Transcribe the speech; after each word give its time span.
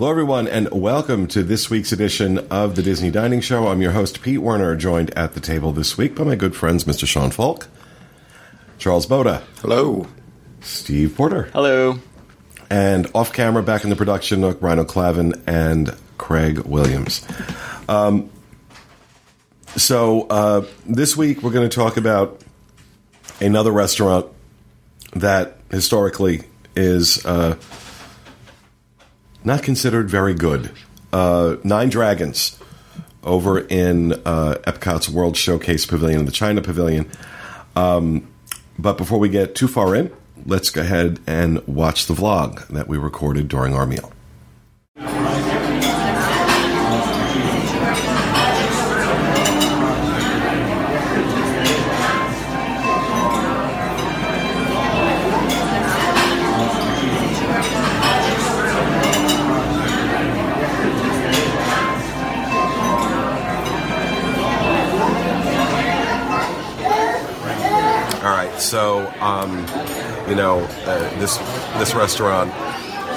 Hello, 0.00 0.10
everyone, 0.10 0.48
and 0.48 0.66
welcome 0.70 1.26
to 1.26 1.42
this 1.42 1.68
week's 1.68 1.92
edition 1.92 2.38
of 2.50 2.74
the 2.74 2.80
Disney 2.80 3.10
Dining 3.10 3.42
Show. 3.42 3.68
I'm 3.68 3.82
your 3.82 3.92
host, 3.92 4.22
Pete 4.22 4.40
Werner, 4.40 4.74
joined 4.74 5.10
at 5.10 5.34
the 5.34 5.40
table 5.40 5.72
this 5.72 5.98
week 5.98 6.14
by 6.14 6.24
my 6.24 6.36
good 6.36 6.56
friends, 6.56 6.84
Mr. 6.84 7.06
Sean 7.06 7.30
Falk, 7.30 7.68
Charles 8.78 9.06
Boda, 9.06 9.42
Hello. 9.60 10.06
Steve 10.62 11.14
Porter, 11.14 11.50
Hello. 11.52 11.98
and 12.70 13.10
off 13.14 13.34
camera, 13.34 13.62
back 13.62 13.84
in 13.84 13.90
the 13.90 13.94
production 13.94 14.40
nook, 14.40 14.62
Rhino 14.62 14.84
Clavin 14.84 15.38
and 15.46 15.94
Craig 16.16 16.60
Williams. 16.60 17.22
Um, 17.86 18.30
so, 19.76 20.22
uh, 20.30 20.64
this 20.86 21.14
week 21.14 21.42
we're 21.42 21.52
going 21.52 21.68
to 21.68 21.76
talk 21.76 21.98
about 21.98 22.40
another 23.38 23.70
restaurant 23.70 24.24
that 25.14 25.58
historically 25.70 26.44
is 26.74 27.22
uh, 27.26 27.56
not 29.44 29.62
considered 29.62 30.08
very 30.10 30.34
good. 30.34 30.70
Uh, 31.12 31.56
Nine 31.64 31.88
Dragons 31.88 32.58
over 33.22 33.58
in 33.58 34.12
uh, 34.12 34.56
Epcot's 34.66 35.08
World 35.08 35.36
Showcase 35.36 35.86
Pavilion, 35.86 36.24
the 36.24 36.32
China 36.32 36.62
Pavilion. 36.62 37.10
Um, 37.76 38.28
but 38.78 38.96
before 38.96 39.18
we 39.18 39.28
get 39.28 39.54
too 39.54 39.68
far 39.68 39.94
in, 39.94 40.12
let's 40.46 40.70
go 40.70 40.80
ahead 40.80 41.20
and 41.26 41.66
watch 41.66 42.06
the 42.06 42.14
vlog 42.14 42.66
that 42.68 42.88
we 42.88 42.96
recorded 42.96 43.48
during 43.48 43.74
our 43.74 43.86
meal. 43.86 44.12
Um, 69.40 69.58
you 70.28 70.34
know 70.34 70.60
uh, 70.86 71.18
this 71.18 71.36
this 71.78 71.94
restaurant 71.94 72.52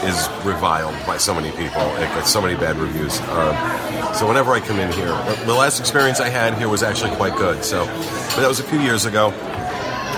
is 0.03 0.27
reviled 0.45 0.95
by 1.05 1.17
so 1.17 1.33
many 1.33 1.49
people. 1.51 1.81
It 1.95 2.09
gets 2.13 2.29
so 2.29 2.41
many 2.41 2.55
bad 2.55 2.77
reviews. 2.77 3.19
Um, 3.21 4.13
so 4.13 4.27
whenever 4.27 4.51
I 4.51 4.59
come 4.59 4.79
in 4.79 4.91
here, 4.91 5.07
the 5.45 5.53
last 5.53 5.79
experience 5.79 6.19
I 6.19 6.29
had 6.29 6.57
here 6.57 6.67
was 6.67 6.83
actually 6.83 7.15
quite 7.15 7.35
good. 7.37 7.63
So, 7.63 7.85
but 7.85 8.41
that 8.41 8.47
was 8.47 8.59
a 8.59 8.63
few 8.63 8.79
years 8.79 9.05
ago. 9.05 9.31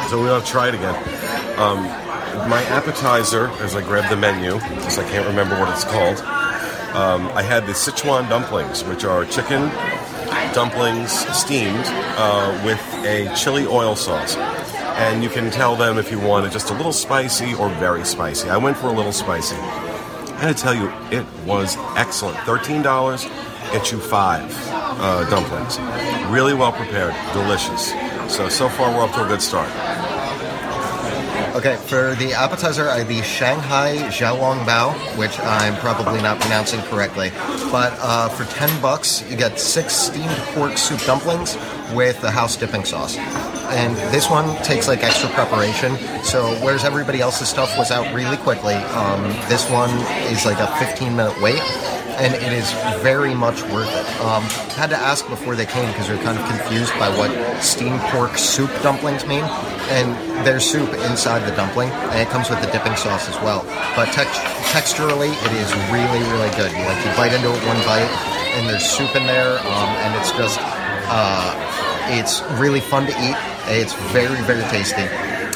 So 0.09 0.21
we 0.21 0.29
want 0.29 0.45
to 0.45 0.51
try 0.51 0.69
it 0.69 0.75
again. 0.75 0.95
Um, 1.59 1.83
my 2.49 2.63
appetizer, 2.63 3.47
as 3.61 3.75
I 3.75 3.81
grab 3.81 4.09
the 4.09 4.17
menu, 4.17 4.53
because 4.53 4.97
I 4.97 5.07
can't 5.09 5.27
remember 5.27 5.59
what 5.59 5.69
it's 5.69 5.83
called, 5.83 6.17
um, 6.95 7.27
I 7.35 7.41
had 7.43 7.65
the 7.65 7.73
Sichuan 7.73 8.27
dumplings, 8.27 8.83
which 8.83 9.03
are 9.03 9.25
chicken 9.25 9.69
dumplings 10.53 11.11
steamed 11.35 11.83
uh, 12.17 12.61
with 12.65 12.81
a 13.05 13.33
chili 13.35 13.67
oil 13.67 13.95
sauce. 13.95 14.35
And 14.97 15.21
you 15.21 15.29
can 15.29 15.51
tell 15.51 15.75
them 15.75 15.97
if 15.97 16.09
you 16.09 16.19
want 16.19 16.45
it 16.45 16.51
just 16.51 16.69
a 16.69 16.73
little 16.73 16.93
spicy 16.93 17.53
or 17.55 17.69
very 17.69 18.05
spicy. 18.05 18.49
I 18.49 18.57
went 18.57 18.77
for 18.77 18.87
a 18.87 18.93
little 18.93 19.11
spicy. 19.11 19.57
I 19.57 20.37
gotta 20.41 20.53
tell 20.53 20.73
you, 20.73 20.91
it 21.11 21.25
was 21.45 21.75
excellent. 21.97 22.37
$13 22.37 22.83
gets 23.71 23.91
you 23.91 23.99
five 23.99 24.49
uh, 24.71 25.29
dumplings. 25.29 25.79
Really 26.31 26.53
well 26.53 26.71
prepared, 26.71 27.13
delicious. 27.33 27.91
So, 28.33 28.49
so 28.49 28.69
far 28.69 28.93
we're 28.93 29.03
up 29.03 29.13
to 29.15 29.25
a 29.25 29.27
good 29.27 29.41
start. 29.41 29.69
Okay, 31.55 31.77
for 31.77 32.15
the 32.15 32.33
appetizer, 32.33 32.89
I 32.89 33.03
the 33.03 33.21
Shanghai 33.21 33.95
Xiaolong 34.09 34.65
Bao, 34.65 34.93
which 35.17 35.39
I'm 35.39 35.75
probably 35.77 36.21
not 36.21 36.39
pronouncing 36.41 36.81
correctly. 36.81 37.31
But 37.71 37.93
uh, 38.01 38.27
for 38.27 38.43
10 38.43 38.81
bucks, 38.81 39.23
you 39.29 39.37
get 39.37 39.57
six 39.57 39.93
steamed 39.93 40.35
pork 40.53 40.77
soup 40.77 40.99
dumplings 41.05 41.55
with 41.93 42.19
the 42.19 42.29
house 42.29 42.57
dipping 42.57 42.83
sauce. 42.83 43.15
And 43.71 43.95
this 44.13 44.29
one 44.29 44.55
takes 44.63 44.87
like 44.87 45.03
extra 45.03 45.29
preparation. 45.29 45.97
So, 46.23 46.55
whereas 46.63 46.83
everybody 46.83 47.21
else's 47.21 47.49
stuff 47.49 47.77
was 47.77 47.91
out 47.91 48.13
really 48.13 48.37
quickly, 48.37 48.73
um, 48.73 49.23
this 49.49 49.69
one 49.69 49.89
is 50.31 50.45
like 50.45 50.59
a 50.59 50.67
15 50.77 51.15
minute 51.15 51.39
wait. 51.41 51.61
And 52.15 52.33
it 52.33 52.53
is 52.53 52.71
very 53.03 53.35
much 53.35 53.61
worth 53.63 53.91
it. 53.91 54.21
Um, 54.21 54.43
had 54.79 54.89
to 54.91 54.95
ask 54.95 55.27
before 55.27 55.55
they 55.55 55.65
came 55.65 55.85
because 55.91 56.07
we 56.07 56.15
are 56.15 56.23
kind 56.23 56.39
of 56.39 56.47
confused 56.47 56.93
by 56.97 57.09
what 57.17 57.29
steamed 57.61 57.99
pork 58.07 58.37
soup 58.37 58.71
dumplings 58.81 59.25
mean. 59.27 59.43
And 59.91 60.15
there's 60.47 60.63
soup 60.63 60.87
inside 61.11 61.43
the 61.43 61.53
dumpling, 61.57 61.89
and 61.89 62.19
it 62.19 62.29
comes 62.29 62.49
with 62.49 62.61
the 62.61 62.71
dipping 62.71 62.95
sauce 62.95 63.27
as 63.27 63.35
well. 63.43 63.63
But 63.97 64.13
text- 64.13 64.39
texturally, 64.71 65.29
it 65.29 65.53
is 65.59 65.69
really, 65.91 66.23
really 66.31 66.49
good. 66.55 66.71
Like 66.71 67.03
you 67.05 67.11
bite 67.19 67.33
into 67.33 67.51
it 67.51 67.67
one 67.67 67.77
bite, 67.83 68.07
and 68.55 68.69
there's 68.69 68.87
soup 68.87 69.13
in 69.15 69.27
there, 69.27 69.59
um, 69.59 69.89
and 70.07 70.15
it's 70.15 70.31
just 70.31 70.57
uh, 71.11 71.51
it's 72.15 72.41
really 72.59 72.79
fun 72.79 73.05
to 73.07 73.11
eat. 73.21 73.35
It's 73.67 73.93
very, 74.11 74.41
very 74.43 74.63
tasty. 74.69 75.07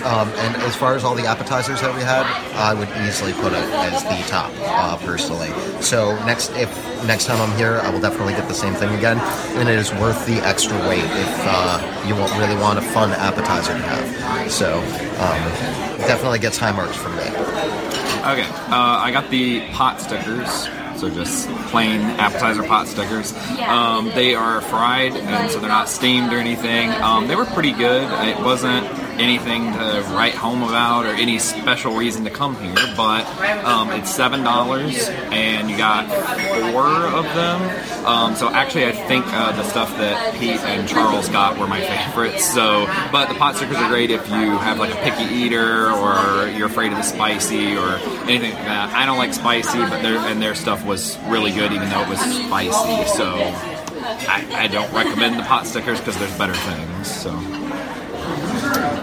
Um, 0.03 0.29
and 0.29 0.55
as 0.63 0.75
far 0.75 0.95
as 0.95 1.03
all 1.03 1.13
the 1.13 1.25
appetizers 1.25 1.81
that 1.81 1.93
we 1.93 2.01
had, 2.01 2.23
I 2.55 2.73
would 2.73 2.87
easily 3.05 3.33
put 3.33 3.51
it 3.51 3.63
as 3.83 4.01
the 4.03 4.31
top, 4.31 4.51
uh, 4.61 4.97
personally. 5.05 5.49
So 5.81 6.15
next, 6.25 6.51
if 6.51 6.69
next 7.05 7.25
time 7.25 7.41
I'm 7.41 7.55
here, 7.57 7.81
I 7.83 7.89
will 7.89 7.99
definitely 7.99 8.33
get 8.33 8.47
the 8.47 8.53
same 8.53 8.73
thing 8.73 8.93
again, 8.95 9.19
and 9.59 9.67
it 9.67 9.77
is 9.77 9.91
worth 9.95 10.25
the 10.25 10.37
extra 10.47 10.77
wait 10.87 11.03
if 11.03 11.35
uh, 11.41 12.05
you 12.07 12.15
won't 12.15 12.31
really 12.37 12.55
want 12.55 12.79
a 12.79 12.81
fun 12.81 13.11
appetizer 13.11 13.73
to 13.73 13.79
have. 13.79 14.49
So 14.49 14.75
um, 15.19 15.99
definitely 16.07 16.39
gets 16.39 16.57
high 16.57 16.71
marks 16.71 16.95
from 16.95 17.17
me. 17.17 17.98
Okay, 18.19 18.43
uh, 18.43 18.99
I 18.99 19.11
got 19.11 19.29
the 19.29 19.61
pot 19.71 20.01
stickers. 20.01 20.67
So 20.99 21.09
just 21.09 21.47
plain 21.67 22.01
appetizer 22.01 22.63
pot 22.63 22.89
stickers. 22.89 23.33
Um, 23.59 24.07
they 24.09 24.35
are 24.35 24.59
fried, 24.59 25.15
and 25.15 25.49
so 25.49 25.59
they're 25.59 25.69
not 25.69 25.87
steamed 25.87 26.33
or 26.33 26.37
anything. 26.37 26.89
Um, 27.01 27.29
they 27.29 27.37
were 27.37 27.45
pretty 27.45 27.71
good. 27.71 28.03
It 28.27 28.37
wasn't 28.43 28.85
anything 29.19 29.73
to 29.73 30.03
write 30.15 30.33
home 30.33 30.63
about 30.63 31.05
or 31.05 31.09
any 31.09 31.37
special 31.39 31.95
reason 31.95 32.23
to 32.23 32.29
come 32.29 32.55
here, 32.55 32.75
but 32.95 33.27
um, 33.65 33.91
it's 33.91 34.09
seven 34.09 34.43
dollars, 34.43 35.07
and 35.09 35.69
you 35.69 35.77
got 35.77 36.07
four 36.07 36.85
of 36.85 37.25
them. 37.35 38.05
Um, 38.05 38.35
so 38.35 38.49
actually, 38.49 38.85
I 38.85 38.91
think 38.91 39.25
uh, 39.27 39.51
the 39.51 39.63
stuff 39.63 39.95
that 39.97 40.33
Pete 40.35 40.59
and 40.61 40.87
Charles 40.87 41.27
got 41.29 41.59
were 41.59 41.67
my 41.67 41.81
favorites. 41.81 42.51
So, 42.51 42.85
but 43.11 43.27
the 43.27 43.35
pot 43.35 43.55
stickers 43.57 43.77
are 43.77 43.89
great 43.89 44.09
if 44.09 44.27
you 44.29 44.57
have 44.57 44.79
like 44.79 44.93
a 44.93 44.97
picky 44.97 45.31
eater 45.33 45.91
or 45.91 46.47
you're 46.47 46.67
afraid 46.67 46.91
of 46.91 46.97
the 46.97 47.03
spicy 47.03 47.75
or 47.75 47.95
anything 48.27 48.53
like 48.53 48.63
that. 48.65 48.93
I 48.93 49.05
don't 49.05 49.17
like 49.17 49.33
spicy, 49.33 49.79
but 49.79 50.01
their 50.01 50.17
and 50.17 50.41
their 50.41 50.55
stuff 50.55 50.85
was 50.85 51.17
really 51.27 51.51
good, 51.51 51.71
even 51.71 51.89
though 51.89 52.01
it 52.01 52.09
was 52.09 52.19
spicy. 52.19 53.17
So. 53.17 53.53
I, 54.01 54.63
I 54.63 54.67
don't 54.67 54.91
recommend 54.91 55.37
the 55.37 55.43
pot 55.43 55.67
stickers 55.67 55.99
because 55.99 56.17
there's 56.17 56.35
better 56.37 56.53
things. 56.53 57.11
So 57.11 57.31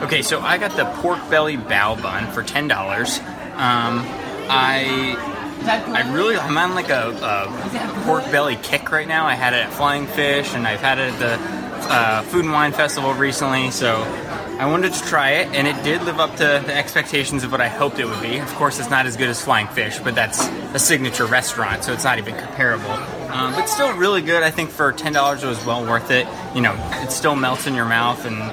Okay, 0.02 0.22
so 0.22 0.40
I 0.40 0.58
got 0.58 0.76
the 0.76 0.84
pork 1.00 1.18
belly 1.30 1.56
bao 1.56 2.00
bun 2.00 2.30
for 2.32 2.42
ten 2.42 2.68
dollars. 2.68 3.18
Um, 3.18 4.04
I 4.48 5.16
I 5.64 6.12
really 6.14 6.36
I'm 6.36 6.56
on 6.56 6.74
like 6.74 6.90
a, 6.90 7.10
a 7.10 8.02
pork 8.04 8.24
belly 8.30 8.56
kick 8.62 8.92
right 8.92 9.08
now. 9.08 9.26
I 9.26 9.34
had 9.34 9.52
it 9.52 9.66
at 9.66 9.72
Flying 9.72 10.06
Fish, 10.06 10.54
and 10.54 10.66
I've 10.66 10.80
had 10.80 10.98
it 10.98 11.14
at 11.14 11.18
the 11.18 11.92
uh, 11.92 12.22
Food 12.22 12.44
and 12.44 12.52
Wine 12.52 12.72
Festival 12.72 13.14
recently. 13.14 13.70
So 13.70 13.96
I 14.58 14.66
wanted 14.70 14.92
to 14.92 15.02
try 15.04 15.30
it, 15.32 15.48
and 15.48 15.66
it 15.66 15.82
did 15.82 16.02
live 16.02 16.20
up 16.20 16.32
to 16.32 16.62
the 16.66 16.74
expectations 16.74 17.42
of 17.42 17.50
what 17.50 17.60
I 17.60 17.68
hoped 17.68 17.98
it 17.98 18.04
would 18.04 18.22
be. 18.22 18.38
Of 18.38 18.54
course, 18.54 18.78
it's 18.78 18.90
not 18.90 19.06
as 19.06 19.16
good 19.16 19.28
as 19.28 19.42
Flying 19.42 19.66
Fish, 19.68 19.98
but 19.98 20.14
that's 20.14 20.46
a 20.74 20.78
signature 20.78 21.26
restaurant, 21.26 21.84
so 21.84 21.92
it's 21.92 22.04
not 22.04 22.18
even 22.18 22.36
comparable. 22.36 22.90
Um, 23.32 23.52
but 23.54 23.66
still 23.66 23.92
really 23.96 24.22
good. 24.22 24.42
I 24.42 24.50
think 24.50 24.70
for 24.70 24.92
ten 24.92 25.14
dollars, 25.14 25.42
it 25.42 25.48
was 25.48 25.64
well 25.64 25.84
worth 25.84 26.10
it. 26.10 26.26
You 26.54 26.60
know, 26.60 26.74
it 27.02 27.10
still 27.10 27.34
melts 27.34 27.66
in 27.66 27.74
your 27.74 27.86
mouth 27.86 28.24
and. 28.26 28.52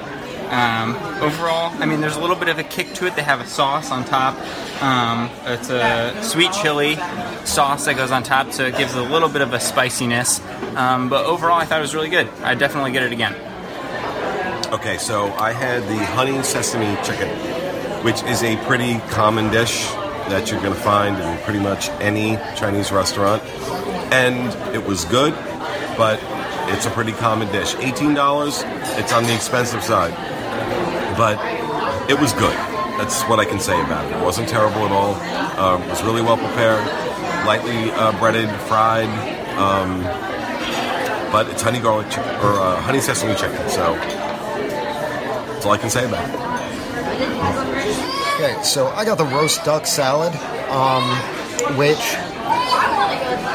Um, 0.53 0.95
overall, 1.23 1.73
I 1.81 1.87
mean, 1.87 1.99
there's 1.99 2.15
a 2.15 2.21
little 2.21 2.35
bit 2.35 2.47
of 2.47 2.59
a 2.59 2.63
kick 2.63 2.93
to 2.95 3.07
it. 3.07 3.15
They 3.15 3.23
have 3.23 3.41
a 3.41 3.47
sauce 3.47 3.89
on 3.89 4.05
top. 4.05 4.37
Um, 4.83 5.31
it's 5.45 5.71
a 5.71 6.15
sweet 6.21 6.51
chili 6.51 6.95
sauce 7.43 7.85
that 7.85 7.95
goes 7.95 8.11
on 8.11 8.21
top, 8.21 8.51
so 8.51 8.67
it 8.67 8.77
gives 8.77 8.93
a 8.93 9.01
little 9.01 9.29
bit 9.29 9.41
of 9.41 9.53
a 9.53 9.59
spiciness. 9.59 10.41
Um, 10.75 11.09
but 11.09 11.25
overall, 11.25 11.59
I 11.59 11.65
thought 11.65 11.79
it 11.79 11.81
was 11.81 11.95
really 11.95 12.09
good. 12.09 12.27
I'd 12.43 12.59
definitely 12.59 12.91
get 12.91 13.01
it 13.01 13.11
again. 13.11 13.33
Okay, 14.71 14.99
so 14.99 15.33
I 15.33 15.53
had 15.53 15.81
the 15.83 15.97
honey 15.97 16.43
sesame 16.43 17.01
chicken, 17.03 17.29
which 18.03 18.21
is 18.23 18.43
a 18.43 18.55
pretty 18.67 18.99
common 19.09 19.49
dish 19.51 19.87
that 20.29 20.51
you're 20.51 20.61
going 20.61 20.73
to 20.73 20.79
find 20.79 21.17
in 21.17 21.37
pretty 21.45 21.61
much 21.61 21.89
any 21.99 22.35
Chinese 22.55 22.91
restaurant. 22.91 23.41
And 24.13 24.53
it 24.75 24.85
was 24.85 25.05
good, 25.05 25.33
but 25.97 26.19
it's 26.69 26.85
a 26.85 26.91
pretty 26.91 27.13
common 27.13 27.51
dish. 27.51 27.73
$18, 27.75 28.99
it's 28.99 29.11
on 29.11 29.23
the 29.23 29.33
expensive 29.33 29.83
side. 29.83 30.13
But 31.17 31.37
it 32.09 32.19
was 32.19 32.33
good. 32.33 32.57
That's 32.97 33.23
what 33.23 33.39
I 33.39 33.45
can 33.45 33.59
say 33.59 33.79
about 33.81 34.05
it. 34.05 34.17
It 34.17 34.23
wasn't 34.23 34.49
terrible 34.49 34.85
at 34.85 34.91
all. 34.91 35.15
Um, 35.59 35.81
it 35.83 35.89
was 35.89 36.03
really 36.03 36.21
well 36.21 36.37
prepared, 36.37 36.85
lightly 37.45 37.91
uh, 37.91 38.17
breaded, 38.19 38.49
fried. 38.67 39.09
Um, 39.57 40.03
but 41.31 41.49
it's 41.49 41.61
honey 41.61 41.79
garlic 41.79 42.07
or 42.17 42.53
uh, 42.59 42.79
honey 42.81 42.99
sesame 42.99 43.33
chicken. 43.35 43.57
So 43.69 43.95
that's 43.95 45.65
all 45.65 45.71
I 45.71 45.77
can 45.77 45.89
say 45.89 46.05
about 46.05 46.29
it. 46.29 46.35
Okay, 48.35 48.61
so 48.63 48.87
I 48.89 49.05
got 49.05 49.17
the 49.17 49.25
roast 49.25 49.63
duck 49.63 49.87
salad, 49.87 50.33
um, 50.69 51.03
which 51.77 51.97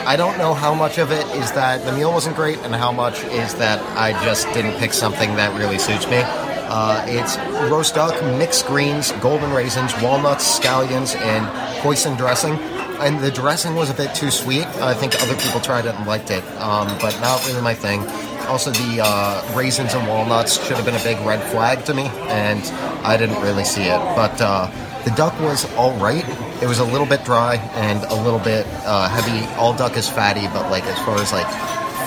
I 0.07 0.17
don't 0.17 0.39
know 0.39 0.55
how 0.55 0.75
much 0.75 0.99
of 0.99 1.13
it 1.13 1.27
is 1.37 1.53
that 1.53 1.85
the 1.85 1.93
meal 1.93 2.13
wasn't 2.13 2.35
great, 2.35 2.59
and 2.59 2.75
how 2.75 2.91
much 2.91 3.23
is 3.25 3.55
that 3.57 3.81
I 3.97 4.13
just 4.25 4.53
didn't 4.55 4.79
pick 4.79 4.93
something 4.93 5.37
that 5.37 5.57
really 5.59 5.79
suits 5.79 6.07
me. 6.09 6.23
Uh, 6.69 7.05
it's 7.09 7.37
roast 7.71 7.95
duck, 7.95 8.15
mixed 8.39 8.67
greens, 8.67 9.13
golden 9.21 9.53
raisins, 9.53 9.93
walnuts, 10.03 10.59
scallions, 10.59 11.17
and 11.17 11.47
hoisin 11.83 12.17
dressing. 12.17 12.55
And 13.01 13.21
the 13.21 13.31
dressing 13.31 13.75
was 13.75 13.91
a 13.91 13.95
bit 13.95 14.15
too 14.15 14.31
sweet. 14.31 14.67
I 14.83 14.93
think 14.93 15.15
other 15.23 15.37
people 15.37 15.61
tried 15.61 15.87
it 15.87 15.95
and 15.95 16.07
liked 16.07 16.31
it, 16.31 16.45
um, 16.61 16.89
but 17.01 17.19
not 17.21 17.45
really 17.47 17.63
my 17.63 17.75
thing. 17.75 18.01
Also, 18.49 18.71
the 18.71 19.01
uh, 19.03 19.57
raisins 19.57 19.95
and 19.95 20.07
walnuts 20.09 20.63
should 20.67 20.77
have 20.77 20.85
been 20.85 20.97
a 20.97 21.05
big 21.05 21.19
red 21.27 21.43
flag 21.51 21.85
to 21.85 21.95
me, 21.95 22.05
and 22.29 22.63
I 23.07 23.17
didn't 23.17 23.41
really 23.41 23.65
see 23.65 23.83
it. 23.85 23.99
But 24.17 24.41
uh, 24.41 24.71
the 25.05 25.11
duck 25.13 25.39
was 25.41 25.71
all 25.75 25.93
right. 25.99 26.27
It 26.63 26.67
was 26.67 26.81
a 26.81 26.85
little 26.85 27.07
bit 27.07 27.25
dry 27.25 27.57
and 27.75 28.03
a 28.05 28.15
little 28.15 28.41
bit 28.41 28.67
uh, 28.85 29.09
heavy. 29.09 29.47
All 29.55 29.75
duck 29.75 29.97
is 29.97 30.09
fatty, 30.09 30.47
but 30.49 30.71
like 30.71 30.85
as 30.85 30.99
far 31.01 31.21
as 31.21 31.33
like 31.33 31.47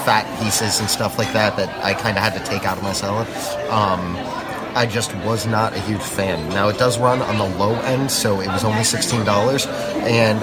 fat 0.04 0.25
pieces 0.42 0.80
and 0.80 0.90
stuff 0.90 1.18
like 1.18 1.31
that, 1.34 1.56
that 1.58 1.69
I 1.86 1.94
kind 1.94 2.18
of 2.18 2.24
had 2.24 2.34
to 2.34 2.44
take 2.44 2.66
out 2.66 2.78
of 2.78 2.84
my 2.84 2.94
salad. 2.94 3.28
Um, 3.69 4.18
I 4.75 4.85
just 4.85 5.13
was 5.18 5.45
not 5.45 5.73
a 5.73 5.79
huge 5.79 6.01
fan. 6.01 6.50
Now 6.50 6.69
it 6.69 6.77
does 6.77 6.97
run 6.97 7.21
on 7.21 7.38
the 7.38 7.57
low 7.57 7.73
end, 7.81 8.12
so 8.12 8.41
it 8.41 8.47
was 8.47 8.63
only 8.63 8.83
sixteen 8.83 9.23
dollars, 9.25 9.65
and 9.68 10.39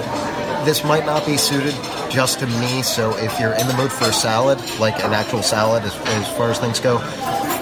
this 0.67 0.83
might 0.83 1.05
not 1.05 1.25
be 1.25 1.37
suited 1.37 1.75
just 2.09 2.39
to 2.39 2.47
me. 2.47 2.81
So 2.81 3.15
if 3.17 3.39
you're 3.39 3.53
in 3.53 3.67
the 3.67 3.73
mood 3.75 3.91
for 3.91 4.05
a 4.05 4.13
salad, 4.13 4.59
like 4.79 5.03
an 5.03 5.13
actual 5.13 5.41
salad, 5.41 5.83
as, 5.83 5.95
as 5.95 6.27
far 6.37 6.51
as 6.51 6.59
things 6.59 6.79
go, 6.79 6.99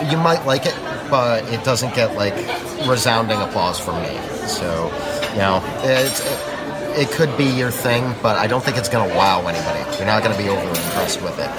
you 0.09 0.17
might 0.17 0.45
like 0.45 0.65
it, 0.65 0.75
but 1.09 1.43
it 1.53 1.63
doesn't 1.63 1.93
get 1.95 2.15
like 2.15 2.35
resounding 2.87 3.39
applause 3.41 3.79
from 3.79 4.01
me. 4.01 4.17
So, 4.47 4.91
you 5.31 5.39
know, 5.39 5.61
it's. 5.83 6.19
It, 6.25 6.53
it 6.97 7.11
could 7.11 7.37
be 7.37 7.45
your 7.45 7.69
thing, 7.69 8.15
but 8.23 8.37
I 8.37 8.47
don't 8.47 8.63
think 8.63 8.75
it's 8.75 8.89
going 8.89 9.07
to 9.07 9.15
wow 9.15 9.45
anybody. 9.45 9.97
You're 9.97 10.07
not 10.07 10.23
going 10.23 10.35
to 10.35 10.41
be 10.41 10.49
over 10.49 10.67
impressed 10.67 11.21
with 11.21 11.37
it. 11.37 11.51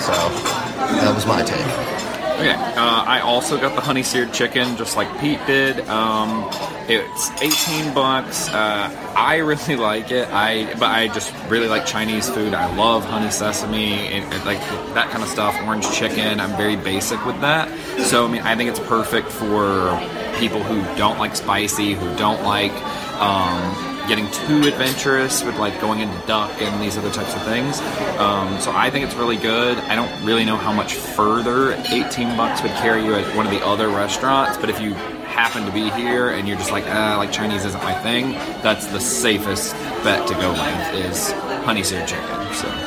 So 0.00 0.12
that 0.12 1.14
was 1.14 1.26
my 1.26 1.42
take. 1.42 1.95
Okay, 2.36 2.52
uh, 2.52 3.04
I 3.06 3.20
also 3.20 3.58
got 3.58 3.74
the 3.74 3.80
honey 3.80 4.02
seared 4.02 4.34
chicken, 4.34 4.76
just 4.76 4.94
like 4.94 5.08
Pete 5.20 5.40
did. 5.46 5.80
Um, 5.88 6.50
it's 6.86 7.30
18 7.40 7.94
bucks. 7.94 8.50
Uh, 8.50 9.14
I 9.16 9.36
really 9.38 9.76
like 9.76 10.10
it. 10.10 10.28
I 10.28 10.66
but 10.74 10.90
I 10.90 11.08
just 11.08 11.32
really 11.48 11.66
like 11.66 11.86
Chinese 11.86 12.28
food. 12.28 12.52
I 12.52 12.76
love 12.76 13.06
honey 13.06 13.30
sesame 13.30 14.08
and, 14.08 14.34
and 14.34 14.44
like 14.44 14.60
that 14.92 15.08
kind 15.10 15.22
of 15.22 15.30
stuff. 15.30 15.56
Orange 15.62 15.90
chicken. 15.92 16.38
I'm 16.38 16.54
very 16.58 16.76
basic 16.76 17.24
with 17.24 17.40
that. 17.40 17.70
So 18.00 18.26
I 18.26 18.30
mean, 18.30 18.42
I 18.42 18.54
think 18.54 18.68
it's 18.68 18.80
perfect 18.80 19.28
for 19.28 19.98
people 20.38 20.62
who 20.62 20.82
don't 20.98 21.18
like 21.18 21.36
spicy, 21.36 21.94
who 21.94 22.16
don't 22.16 22.42
like. 22.42 22.72
Um, 23.18 23.95
getting 24.06 24.30
too 24.30 24.68
adventurous 24.68 25.42
with 25.42 25.56
like 25.58 25.80
going 25.80 26.00
into 26.00 26.26
duck 26.26 26.50
and 26.60 26.82
these 26.82 26.96
other 26.96 27.10
types 27.10 27.34
of 27.34 27.42
things. 27.42 27.80
Um, 28.18 28.60
so 28.60 28.72
I 28.74 28.90
think 28.90 29.04
it's 29.06 29.14
really 29.14 29.36
good. 29.36 29.78
I 29.78 29.94
don't 29.94 30.24
really 30.24 30.44
know 30.44 30.56
how 30.56 30.72
much 30.72 30.94
further 30.94 31.72
18 31.72 32.36
bucks 32.36 32.62
would 32.62 32.72
carry 32.72 33.04
you 33.04 33.14
at 33.14 33.36
one 33.36 33.46
of 33.46 33.52
the 33.52 33.64
other 33.64 33.88
restaurants, 33.88 34.56
but 34.58 34.70
if 34.70 34.80
you 34.80 34.94
happen 34.94 35.64
to 35.66 35.72
be 35.72 35.90
here 35.90 36.30
and 36.30 36.48
you're 36.48 36.56
just 36.56 36.72
like, 36.72 36.84
ah, 36.86 37.16
like 37.18 37.32
Chinese 37.32 37.64
isn't 37.64 37.82
my 37.82 37.94
thing, 38.00 38.32
that's 38.62 38.86
the 38.86 39.00
safest 39.00 39.72
bet 40.02 40.26
to 40.28 40.34
go 40.34 40.52
with 40.52 41.06
is 41.06 41.32
honey 41.64 41.82
seared 41.82 42.08
chicken. 42.08 42.54
So. 42.54 42.85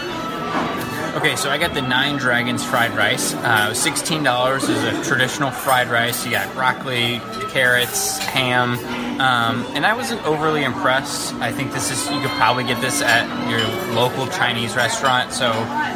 Okay, 1.20 1.36
so 1.36 1.50
I 1.50 1.58
got 1.58 1.74
the 1.74 1.82
Nine 1.82 2.16
Dragons 2.16 2.64
fried 2.64 2.96
rice. 2.96 3.34
Uh, 3.34 3.74
Sixteen 3.74 4.24
dollars 4.24 4.70
is 4.70 4.82
a 4.86 5.04
traditional 5.04 5.52
fried 5.52 5.90
rice. 5.90 6.24
You 6.24 6.32
got 6.32 6.54
broccoli, 6.54 7.20
carrots, 7.50 8.18
ham, 8.20 8.80
um, 9.20 9.66
and 9.76 9.86
I 9.86 9.94
wasn't 9.98 10.26
overly 10.26 10.64
impressed. 10.64 11.34
I 11.36 11.52
think 11.52 11.74
this 11.74 11.92
is 11.92 12.10
you 12.10 12.22
could 12.22 12.32
probably 12.38 12.64
get 12.64 12.80
this 12.80 13.02
at 13.02 13.28
your 13.50 13.60
local 13.94 14.28
Chinese 14.28 14.78
restaurant. 14.78 15.34
So 15.34 15.52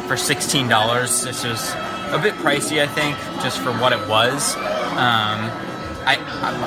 for 0.08 0.18
sixteen 0.18 0.68
dollars, 0.68 1.22
this 1.22 1.42
is 1.42 1.72
a 2.10 2.20
bit 2.22 2.34
pricey. 2.34 2.82
I 2.82 2.86
think 2.86 3.16
just 3.42 3.60
for 3.60 3.72
what 3.72 3.94
it 3.94 4.06
was. 4.06 4.54
Um, 4.98 5.50
I, 6.06 6.16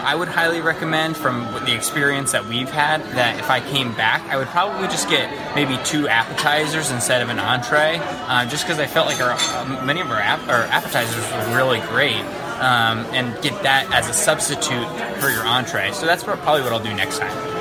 I 0.03 0.15
would 0.15 0.27
highly 0.27 0.61
recommend 0.61 1.15
from 1.17 1.43
the 1.65 1.75
experience 1.75 2.31
that 2.31 2.45
we've 2.45 2.69
had 2.69 3.03
that 3.15 3.39
if 3.39 3.49
I 3.49 3.59
came 3.59 3.93
back, 3.95 4.21
I 4.29 4.37
would 4.37 4.47
probably 4.47 4.87
just 4.87 5.09
get 5.09 5.55
maybe 5.55 5.77
two 5.83 6.07
appetizers 6.07 6.91
instead 6.91 7.21
of 7.21 7.29
an 7.29 7.39
entree, 7.39 7.99
uh, 8.01 8.45
just 8.47 8.65
because 8.65 8.79
I 8.79 8.87
felt 8.87 9.07
like 9.07 9.21
our 9.21 9.31
uh, 9.31 9.85
many 9.85 10.01
of 10.01 10.09
our, 10.09 10.19
ap- 10.19 10.47
our 10.47 10.63
appetizers 10.63 11.23
were 11.31 11.55
really 11.55 11.79
great, 11.81 12.21
um, 12.59 13.05
and 13.13 13.39
get 13.41 13.61
that 13.63 13.91
as 13.93 14.09
a 14.09 14.13
substitute 14.13 14.87
for 15.21 15.29
your 15.29 15.45
entree. 15.45 15.91
So 15.91 16.05
that's 16.05 16.23
probably 16.23 16.61
what 16.61 16.73
I'll 16.73 16.83
do 16.83 16.93
next 16.93 17.19
time. 17.19 17.57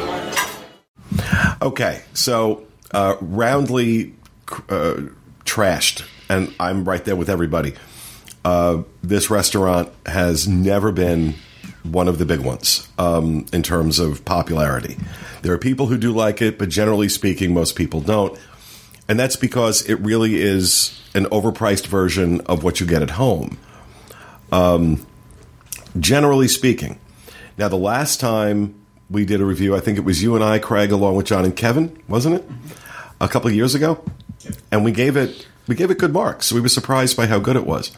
Okay, 1.62 2.02
so 2.14 2.66
uh, 2.92 3.16
roundly 3.20 4.14
uh, 4.68 5.02
trashed, 5.44 6.06
and 6.28 6.54
I'm 6.58 6.84
right 6.88 7.04
there 7.04 7.16
with 7.16 7.28
everybody. 7.28 7.74
Uh, 8.44 8.84
this 9.02 9.28
restaurant 9.28 9.92
has 10.06 10.46
never 10.46 10.92
been 10.92 11.34
one 11.92 12.08
of 12.08 12.18
the 12.18 12.24
big 12.24 12.40
ones 12.40 12.88
um, 12.98 13.46
in 13.52 13.62
terms 13.62 13.98
of 13.98 14.24
popularity. 14.24 14.96
There 15.42 15.52
are 15.52 15.58
people 15.58 15.86
who 15.86 15.96
do 15.96 16.12
like 16.12 16.42
it, 16.42 16.58
but 16.58 16.68
generally 16.68 17.08
speaking, 17.08 17.54
most 17.54 17.76
people 17.76 18.00
don't. 18.00 18.38
And 19.08 19.18
that's 19.18 19.36
because 19.36 19.88
it 19.88 19.94
really 19.96 20.36
is 20.36 21.00
an 21.14 21.26
overpriced 21.26 21.86
version 21.86 22.40
of 22.42 22.64
what 22.64 22.80
you 22.80 22.86
get 22.86 23.02
at 23.02 23.10
home. 23.10 23.58
Um, 24.50 25.06
generally 25.98 26.48
speaking. 26.48 26.98
Now, 27.58 27.68
the 27.68 27.76
last 27.76 28.20
time 28.20 28.74
we 29.08 29.24
did 29.24 29.40
a 29.40 29.44
review, 29.44 29.76
I 29.76 29.80
think 29.80 29.98
it 29.98 30.02
was 30.02 30.22
you 30.22 30.34
and 30.34 30.44
I, 30.44 30.58
Craig, 30.58 30.92
along 30.92 31.16
with 31.16 31.26
John 31.26 31.44
and 31.44 31.56
Kevin, 31.56 31.96
wasn't 32.08 32.36
it? 32.36 32.44
A 33.20 33.28
couple 33.28 33.48
of 33.48 33.54
years 33.54 33.74
ago, 33.74 34.04
and 34.70 34.84
we 34.84 34.92
gave 34.92 35.16
it 35.16 35.46
we 35.66 35.74
gave 35.74 35.90
it 35.90 35.98
good 35.98 36.12
marks. 36.12 36.52
We 36.52 36.60
were 36.60 36.68
surprised 36.68 37.16
by 37.16 37.26
how 37.26 37.38
good 37.38 37.56
it 37.56 37.66
was. 37.66 37.92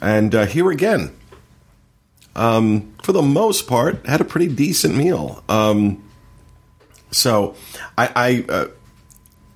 And 0.00 0.34
uh, 0.34 0.46
here 0.46 0.70
again, 0.70 1.14
um, 2.34 2.92
for 3.02 3.12
the 3.12 3.22
most 3.22 3.66
part, 3.66 4.06
had 4.06 4.20
a 4.20 4.24
pretty 4.24 4.48
decent 4.52 4.96
meal. 4.96 5.42
Um, 5.48 6.02
so 7.10 7.54
I 7.98 8.44
I, 8.48 8.52
uh, 8.52 8.68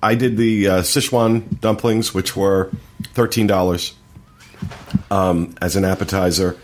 I 0.03 0.15
did 0.15 0.37
the 0.37 0.67
uh, 0.67 0.81
Sichuan 0.81 1.59
dumplings, 1.59 2.13
which 2.13 2.35
were 2.35 2.71
thirteen 3.13 3.47
dollars 3.47 3.95
um, 5.09 5.55
as 5.61 5.75
an 5.75 5.85
appetizer, 5.85 6.57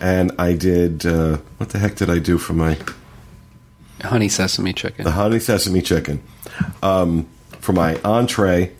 and 0.00 0.32
I 0.38 0.54
did 0.54 1.06
uh, 1.06 1.38
what 1.58 1.70
the 1.70 1.78
heck 1.78 1.94
did 1.96 2.10
I 2.10 2.18
do 2.18 2.38
for 2.38 2.52
my 2.52 2.76
Honey 4.02 4.28
sesame 4.28 4.72
chicken. 4.72 5.04
the 5.04 5.12
honey 5.12 5.38
sesame 5.38 5.80
chicken 5.80 6.22
um, 6.82 7.26
for 7.60 7.72
my 7.72 7.98
entree, 8.04 8.72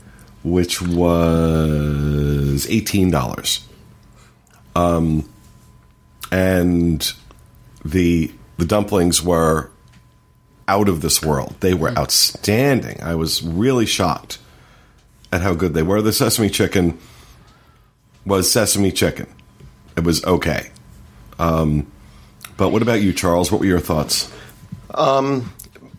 which 0.42 0.82
was 0.82 2.66
eighteen 2.68 3.10
dollars. 3.10 3.66
Um, 4.76 5.28
and 6.30 7.12
the 7.84 8.32
the 8.56 8.64
dumplings 8.64 9.22
were 9.22 9.70
out 10.66 10.88
of 10.88 11.00
this 11.00 11.22
world. 11.22 11.54
They 11.60 11.74
were 11.74 11.90
outstanding. 11.90 13.02
I 13.02 13.14
was 13.14 13.42
really 13.42 13.86
shocked 13.86 14.38
at 15.32 15.42
how 15.42 15.54
good 15.54 15.74
they 15.74 15.82
were. 15.82 16.00
The 16.00 16.12
sesame 16.12 16.48
chicken 16.48 16.98
was 18.24 18.50
sesame 18.50 18.92
chicken. 18.92 19.26
It 19.96 20.04
was 20.04 20.24
okay. 20.24 20.70
Um, 21.38 21.90
but 22.56 22.70
what 22.70 22.82
about 22.82 23.02
you, 23.02 23.12
Charles? 23.12 23.50
What 23.50 23.60
were 23.60 23.66
your 23.66 23.80
thoughts? 23.80 24.32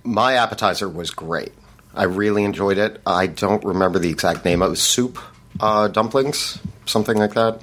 My 0.03 0.36
appetizer 0.36 0.88
was 0.88 1.12
great. 1.12 1.51
I 1.94 2.03
really 2.03 2.44
enjoyed 2.44 2.77
it. 2.77 3.01
I 3.05 3.27
don't 3.27 3.63
remember 3.63 4.00
the 4.00 4.10
exact 4.10 4.46
name. 4.46 4.62
It 4.62 4.70
was 4.70 4.82
soup 4.82 5.20
uh, 5.60 5.88
dumplings, 5.88 6.60
something 6.86 7.17
like 7.17 7.34
that. 7.34 7.62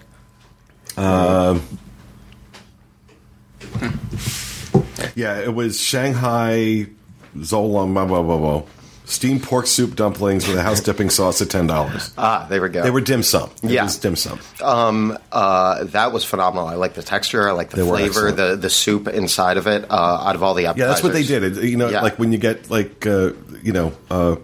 Yeah, 5.15 5.41
it 5.41 5.53
was 5.55 5.81
Shanghai 5.81 6.87
Zolong 7.37 7.93
blah 7.93 8.07
blah 8.07 8.23
blah 8.23 8.39
blah. 8.39 8.63
Steamed 9.05 9.43
pork 9.43 9.67
soup 9.67 9.95
dumplings 9.97 10.47
with 10.47 10.57
a 10.57 10.63
house 10.63 10.81
dipping 10.81 11.11
sauce 11.11 11.43
at 11.43 11.51
ten 11.51 11.67
dollars. 11.67 12.13
Ah, 12.17 12.47
there 12.49 12.63
we 12.63 12.69
go. 12.69 12.83
They 12.83 12.91
were 12.91 13.01
dim 13.01 13.23
sum. 13.23 13.51
It 13.63 13.71
Yeah. 13.73 13.83
was 13.85 13.97
dim 13.99 14.17
sum. 14.17 14.39
uh, 14.63 15.85
that 15.85 16.13
was 16.13 16.25
phenomenal. 16.25 16.69
I 16.69 16.77
like 16.77 16.95
the 16.95 17.03
texture. 17.03 17.47
I 17.49 17.53
like 17.53 17.71
the 17.71 17.77
They 17.79 17.83
were 17.83 17.97
flavor, 17.99 18.29
excellent. 18.29 18.37
the 18.37 18.57
the 18.57 18.71
soup 18.71 19.09
inside 19.09 19.57
of 19.59 19.67
it. 19.67 19.85
Uh, 19.91 19.95
out 19.95 20.35
of 20.37 20.43
all 20.43 20.55
the 20.55 20.67
appetizers, 20.67 20.81
Yeah, 20.81 20.87
that's 20.89 21.03
what 21.03 21.13
they 21.13 21.25
did. 21.25 21.43
It, 21.59 21.65
you 21.65 21.77
know, 21.77 21.89
Yeah. 21.91 22.01
like 22.03 22.19
when 22.19 22.33
you 22.33 22.39
get 22.39 22.71
like 22.71 23.05
uh, 23.07 23.33
you 23.63 23.73
know 23.73 23.93
uh, 24.11 24.37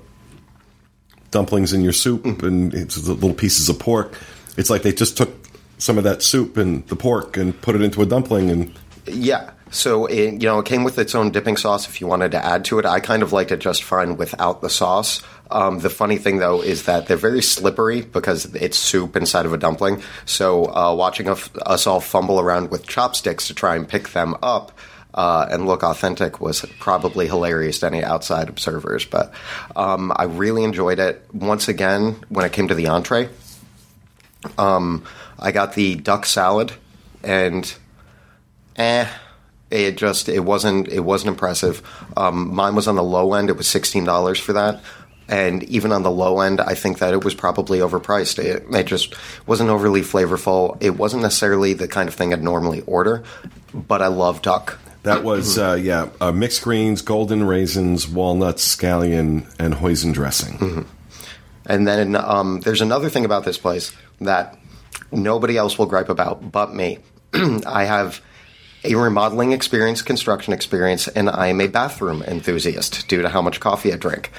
dumplings 1.30 1.72
in 1.72 1.82
your 1.82 1.92
soup 1.92 2.24
Mm-hmm. 2.24 2.46
and 2.46 2.74
it's 2.74 2.96
the 2.96 3.14
little 3.14 3.32
pieces 3.34 3.68
of 3.68 3.78
pork. 3.78 4.18
It's 4.56 4.70
like 4.70 4.82
they 4.82 4.92
just 4.92 5.16
took 5.16 5.30
some 5.78 5.96
of 5.98 6.04
that 6.04 6.22
soup 6.22 6.56
and 6.56 6.86
the 6.88 6.96
pork 6.96 7.36
and 7.36 7.58
put 7.62 7.74
it 7.76 7.80
into 7.82 8.02
a 8.02 8.06
dumpling 8.06 8.50
and 8.50 8.72
Yeah. 9.10 9.50
So 9.70 10.06
it, 10.06 10.40
you 10.40 10.48
know, 10.48 10.60
it 10.60 10.66
came 10.66 10.82
with 10.82 10.98
its 10.98 11.14
own 11.14 11.30
dipping 11.30 11.56
sauce. 11.58 11.88
If 11.88 12.00
you 12.00 12.06
wanted 12.06 12.30
to 12.32 12.44
add 12.44 12.64
to 12.66 12.78
it, 12.78 12.86
I 12.86 13.00
kind 13.00 13.22
of 13.22 13.32
liked 13.32 13.52
it 13.52 13.58
just 13.58 13.82
fine 13.82 14.16
without 14.16 14.62
the 14.62 14.70
sauce. 14.70 15.20
Um, 15.50 15.80
the 15.80 15.90
funny 15.90 16.16
thing 16.18 16.38
though 16.38 16.62
is 16.62 16.84
that 16.84 17.06
they're 17.06 17.16
very 17.16 17.42
slippery 17.42 18.02
because 18.02 18.54
it's 18.54 18.78
soup 18.78 19.16
inside 19.16 19.46
of 19.46 19.52
a 19.52 19.58
dumpling. 19.58 20.02
So 20.24 20.64
uh, 20.74 20.94
watching 20.94 21.28
us 21.28 21.50
us 21.66 21.86
all 21.86 22.00
fumble 22.00 22.40
around 22.40 22.70
with 22.70 22.86
chopsticks 22.86 23.48
to 23.48 23.54
try 23.54 23.76
and 23.76 23.86
pick 23.88 24.10
them 24.10 24.36
up. 24.42 24.72
uh, 25.14 25.46
and 25.50 25.66
look 25.66 25.82
authentic 25.82 26.40
was 26.40 26.64
probably 26.78 27.26
hilarious 27.26 27.80
to 27.80 27.86
any 27.86 28.04
outside 28.04 28.48
observers. 28.48 29.04
But 29.04 29.32
um, 29.74 30.12
I 30.14 30.24
really 30.24 30.64
enjoyed 30.64 30.98
it. 30.98 31.24
Once 31.32 31.68
again, 31.68 32.16
when 32.28 32.44
it 32.44 32.52
came 32.52 32.68
to 32.68 32.74
the 32.74 32.88
entree, 32.88 33.28
um, 34.58 35.04
I 35.38 35.52
got 35.52 35.74
the 35.74 35.96
duck 35.96 36.26
salad, 36.26 36.72
and 37.22 37.72
eh, 38.78 39.06
it 39.70 39.96
just 39.96 40.28
it 40.28 40.40
wasn't 40.40 40.88
it 40.88 41.00
wasn't 41.00 41.28
impressive. 41.28 41.82
Um, 42.16 42.54
mine 42.54 42.74
was 42.74 42.88
on 42.88 42.96
the 42.96 43.02
low 43.02 43.34
end; 43.34 43.50
it 43.50 43.56
was 43.56 43.68
sixteen 43.68 44.04
dollars 44.04 44.38
for 44.38 44.54
that. 44.54 44.80
And 45.30 45.62
even 45.64 45.92
on 45.92 46.04
the 46.04 46.10
low 46.10 46.40
end, 46.40 46.58
I 46.58 46.74
think 46.74 47.00
that 47.00 47.12
it 47.12 47.22
was 47.22 47.34
probably 47.34 47.80
overpriced. 47.80 48.38
It, 48.38 48.64
it 48.74 48.86
just 48.86 49.14
wasn't 49.46 49.68
overly 49.68 50.00
flavorful. 50.00 50.78
It 50.80 50.96
wasn't 50.96 51.22
necessarily 51.22 51.74
the 51.74 51.86
kind 51.86 52.08
of 52.08 52.14
thing 52.14 52.32
I'd 52.32 52.42
normally 52.42 52.80
order, 52.86 53.24
but 53.74 54.00
I 54.00 54.06
love 54.06 54.40
duck. 54.40 54.78
That 55.02 55.24
was 55.24 55.58
uh, 55.58 55.78
yeah, 55.80 56.08
uh, 56.18 56.32
mixed 56.32 56.62
greens, 56.62 57.02
golden 57.02 57.44
raisins, 57.44 58.08
walnuts, 58.08 58.74
scallion, 58.74 59.52
and 59.58 59.74
hoisin 59.74 60.14
dressing. 60.14 60.86
And 61.68 61.86
then 61.86 62.16
um, 62.16 62.60
there's 62.60 62.80
another 62.80 63.10
thing 63.10 63.26
about 63.26 63.44
this 63.44 63.58
place 63.58 63.92
that 64.22 64.58
nobody 65.12 65.58
else 65.58 65.78
will 65.78 65.86
gripe 65.86 66.08
about 66.08 66.50
but 66.50 66.74
me. 66.74 66.98
I 67.34 67.84
have 67.84 68.22
a 68.88 68.94
remodeling 68.96 69.52
experience, 69.52 70.00
construction 70.00 70.52
experience, 70.52 71.08
and 71.08 71.28
I 71.28 71.48
am 71.48 71.60
a 71.60 71.68
bathroom 71.68 72.22
enthusiast 72.22 73.06
due 73.06 73.22
to 73.22 73.28
how 73.28 73.42
much 73.42 73.60
coffee 73.60 73.92
I 73.92 73.96
drink. 73.96 74.30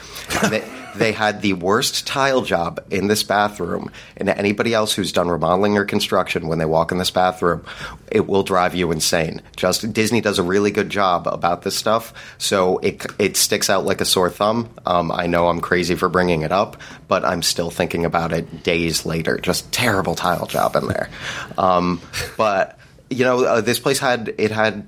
They, 0.50 0.68
they 0.96 1.12
had 1.12 1.42
the 1.42 1.54
worst 1.54 2.08
tile 2.08 2.42
job 2.42 2.84
in 2.90 3.08
this 3.08 3.22
bathroom, 3.22 3.92
and 4.18 4.28
anybody 4.28 4.74
else 4.74 4.94
who's 4.94 5.12
done 5.12 5.28
remodeling 5.28 5.78
or 5.78 5.86
construction, 5.86 6.48
when 6.48 6.58
they 6.58 6.66
walk 6.66 6.92
in 6.92 6.98
this 6.98 7.12
bathroom, 7.12 7.64
it 8.12 8.28
will 8.28 8.42
drive 8.42 8.74
you 8.74 8.92
insane. 8.92 9.42
Just 9.56 9.94
Disney 9.94 10.20
does 10.20 10.40
a 10.40 10.44
really 10.44 10.72
good 10.72 10.90
job 10.90 11.28
about 11.28 11.62
this 11.62 11.76
stuff, 11.76 12.14
so 12.40 12.80
it 12.80 13.06
it 13.20 13.38
sticks 13.38 13.70
out 13.70 13.86
like 13.86 14.02
a 14.02 14.06
sore 14.06 14.32
thumb. 14.32 14.70
Um, 14.86 15.12
I 15.12 15.28
know 15.28 15.48
I'm 15.48 15.62
crazy 15.62 15.94
for 15.94 16.10
bringing 16.10 16.42
it 16.42 16.52
up, 16.52 16.82
but 17.08 17.24
I'm 17.24 17.44
still 17.44 17.70
thinking 17.70 18.04
about 18.04 18.34
it 18.34 18.64
days 18.64 19.06
later. 19.06 19.38
Just 19.38 19.72
terrible 19.72 20.16
tile 20.16 20.48
job 20.48 20.76
in 20.76 20.88
there. 20.88 21.10
Um, 21.58 22.02
but 22.36 22.79
you 23.10 23.26
know, 23.26 23.44
uh, 23.44 23.62
this 23.62 23.80
place 23.80 24.00
had 24.00 24.34
it 24.38 24.52
had 24.52 24.88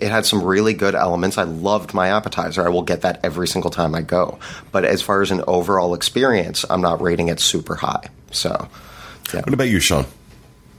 it 0.00 0.10
had 0.10 0.24
some 0.24 0.42
really 0.42 0.72
good 0.72 0.94
elements. 0.94 1.36
I 1.38 1.42
loved 1.42 1.92
my 1.92 2.08
appetizer. 2.08 2.64
I 2.64 2.70
will 2.70 2.82
get 2.82 3.02
that 3.02 3.20
every 3.22 3.46
single 3.46 3.70
time 3.70 3.94
I 3.94 4.02
go. 4.02 4.38
But 4.72 4.84
as 4.84 5.02
far 5.02 5.20
as 5.20 5.30
an 5.30 5.44
overall 5.46 5.94
experience, 5.94 6.64
I'm 6.68 6.80
not 6.80 7.02
rating 7.02 7.28
it 7.28 7.38
super 7.38 7.74
high. 7.74 8.08
So, 8.30 8.68
yeah. 9.34 9.40
What 9.40 9.52
about 9.52 9.68
you, 9.68 9.78
Sean? 9.78 10.06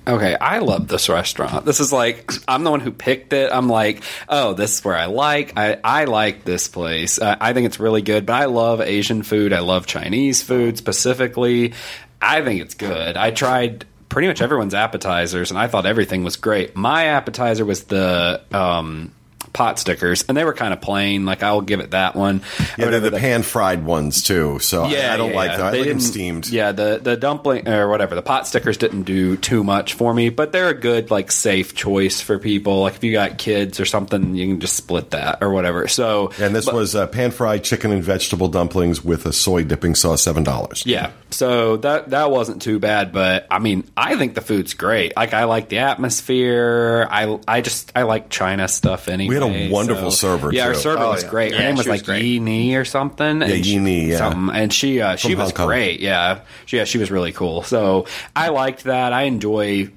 Okay, 0.08 0.36
I 0.36 0.60
love 0.60 0.88
this 0.88 1.10
restaurant. 1.10 1.64
This 1.64 1.80
is 1.80 1.94
like 1.94 2.32
I'm 2.48 2.64
the 2.64 2.72
one 2.72 2.80
who 2.80 2.92
picked 2.92 3.34
it. 3.34 3.52
I'm 3.54 3.70
like, 3.70 4.04
oh, 4.28 4.54
this 4.54 4.80
is 4.80 4.84
where 4.84 4.98
I 4.98 5.06
like. 5.06 5.54
I 5.56 5.78
I 5.84 6.06
like 6.06 6.44
this 6.44 6.68
place. 6.68 7.20
Uh, 7.20 7.36
I 7.40 7.54
think 7.54 7.68
it's 7.68 7.80
really 7.80 8.02
good. 8.02 8.26
But 8.26 8.34
I 8.34 8.46
love 8.46 8.82
Asian 8.82 9.22
food. 9.22 9.54
I 9.54 9.60
love 9.60 9.86
Chinese 9.86 10.42
food 10.42 10.80
specifically. 10.80 11.74
I 12.20 12.42
think 12.42 12.62
it's 12.62 12.74
good. 12.74 13.16
I 13.16 13.30
tried 13.30 13.86
pretty 14.12 14.28
much 14.28 14.42
everyone's 14.42 14.74
appetizers, 14.74 15.52
and 15.52 15.58
I 15.58 15.68
thought 15.68 15.86
everything 15.86 16.26
was 16.26 16.36
great. 16.36 16.76
My 16.76 17.06
appetizer 17.06 17.64
was 17.64 17.86
the 17.86 18.42
um, 18.52 19.14
pot 19.54 19.80
stickers, 19.80 20.24
and 20.28 20.38
they 20.38 20.44
were 20.44 20.54
kind 20.54 20.74
of 20.74 20.82
plain. 20.82 21.26
Like 21.26 21.44
I'll 21.44 21.62
give 21.62 21.80
it 21.80 21.92
that 21.92 22.16
one. 22.16 22.42
Yeah, 22.78 22.90
they're 22.90 23.00
the 23.00 23.12
pan 23.12 23.44
fried 23.44 23.84
ones 23.86 24.24
too. 24.24 24.60
So 24.60 24.84
I, 24.84 25.14
I 25.14 25.18
don't 25.18 25.32
yeah, 25.32 25.36
like 25.36 25.52
yeah. 25.52 25.58
them. 25.58 25.66
I 25.68 25.72
They 25.72 25.80
like 25.80 25.90
them 25.90 26.00
steamed. 26.00 26.48
Yeah, 26.50 26.72
the 26.72 27.00
the 27.02 27.18
dumpling 27.18 27.68
or 27.68 27.88
whatever 27.90 28.16
the 28.16 28.22
pot 28.22 28.48
stickers 28.48 28.78
didn't 28.78 29.04
do 29.04 29.38
too 29.38 29.64
much 29.64 29.94
for 29.94 30.14
me, 30.14 30.30
but 30.30 30.52
they're 30.52 30.70
a 30.70 30.74
good 30.74 31.12
like 31.12 31.32
safe 31.32 31.76
choice 31.76 32.22
for 32.22 32.40
people. 32.40 32.82
Like 32.82 32.96
if 32.96 33.04
you 33.04 33.12
got 33.12 33.38
kids 33.38 33.80
or 33.80 33.86
something, 33.86 34.36
you 34.36 34.48
can 34.48 34.60
just 34.60 34.76
split 34.76 35.12
that 35.12 35.40
or 35.42 35.52
whatever. 35.52 35.88
So 35.88 36.32
And 36.40 36.56
this 36.56 36.66
but- 36.66 36.76
was 36.76 36.96
uh, 36.96 37.08
pan 37.08 37.32
fried 37.32 37.64
chicken 37.64 37.92
and 37.92 38.04
vegetable 38.04 38.48
dumplings 38.48 39.04
with 39.04 39.26
a 39.26 39.34
soy 39.34 39.64
dipping 39.64 39.96
sauce, 39.96 40.22
seven 40.22 40.44
dollars. 40.44 40.84
Yeah, 40.86 41.12
so 41.30 41.78
that 41.78 42.10
that 42.12 42.32
wasn't 42.32 42.62
too 42.62 42.80
bad, 42.80 43.12
but 43.12 43.48
I 43.52 43.60
mean, 43.60 43.84
I 43.98 44.16
think 44.16 44.36
the 44.36 44.42
food's 44.42 44.74
great. 44.74 45.16
Like, 45.16 45.34
I 45.34 45.44
like 45.46 45.70
the 45.70 45.80
atmosphere. 45.80 47.08
I 47.10 47.40
I 47.48 47.62
just 47.62 47.92
I 47.96 48.04
like 48.04 48.30
China 48.30 48.68
stuff 48.68 49.08
anyway. 49.08 49.34
Had 49.50 49.70
a 49.70 49.74
wonderful 49.74 50.12
so- 50.12 50.28
server, 50.38 50.54
Yeah, 50.54 50.68
our 50.68 50.74
too. 50.74 50.80
server 50.80 51.04
Oh, 51.04 51.10
was 51.12 51.24
yeah. 51.24 51.30
great. 51.30 51.54
Her 51.54 51.60
Yeah, 51.60 51.66
name 51.68 51.76
was 51.78 51.88
was 51.88 51.98
like 51.98 52.06
great. 52.06 52.24
Yi 52.24 52.40
Ni 52.40 52.76
or 52.76 52.86
something. 52.86 53.42
Yeah, 53.42 53.48
and 53.48 53.58
Yi 53.58 53.64
she- 53.64 53.80
Ni, 53.80 54.06
yeah. 54.12 54.18
something. 54.18 54.56
and 54.56 54.72
she 54.74 55.02
uh, 55.02 55.16
she 55.16 55.32
From 55.34 55.40
was 55.44 55.52
great. 55.54 56.00
Yeah, 56.00 56.42
she, 56.66 56.78
yeah, 56.78 56.84
she 56.86 56.98
was 56.98 57.10
really 57.12 57.32
cool. 57.32 57.64
So 57.64 58.06
I 58.36 58.50
liked 58.50 58.84
that. 58.86 59.14
I 59.14 59.24
enjoy 59.24 59.90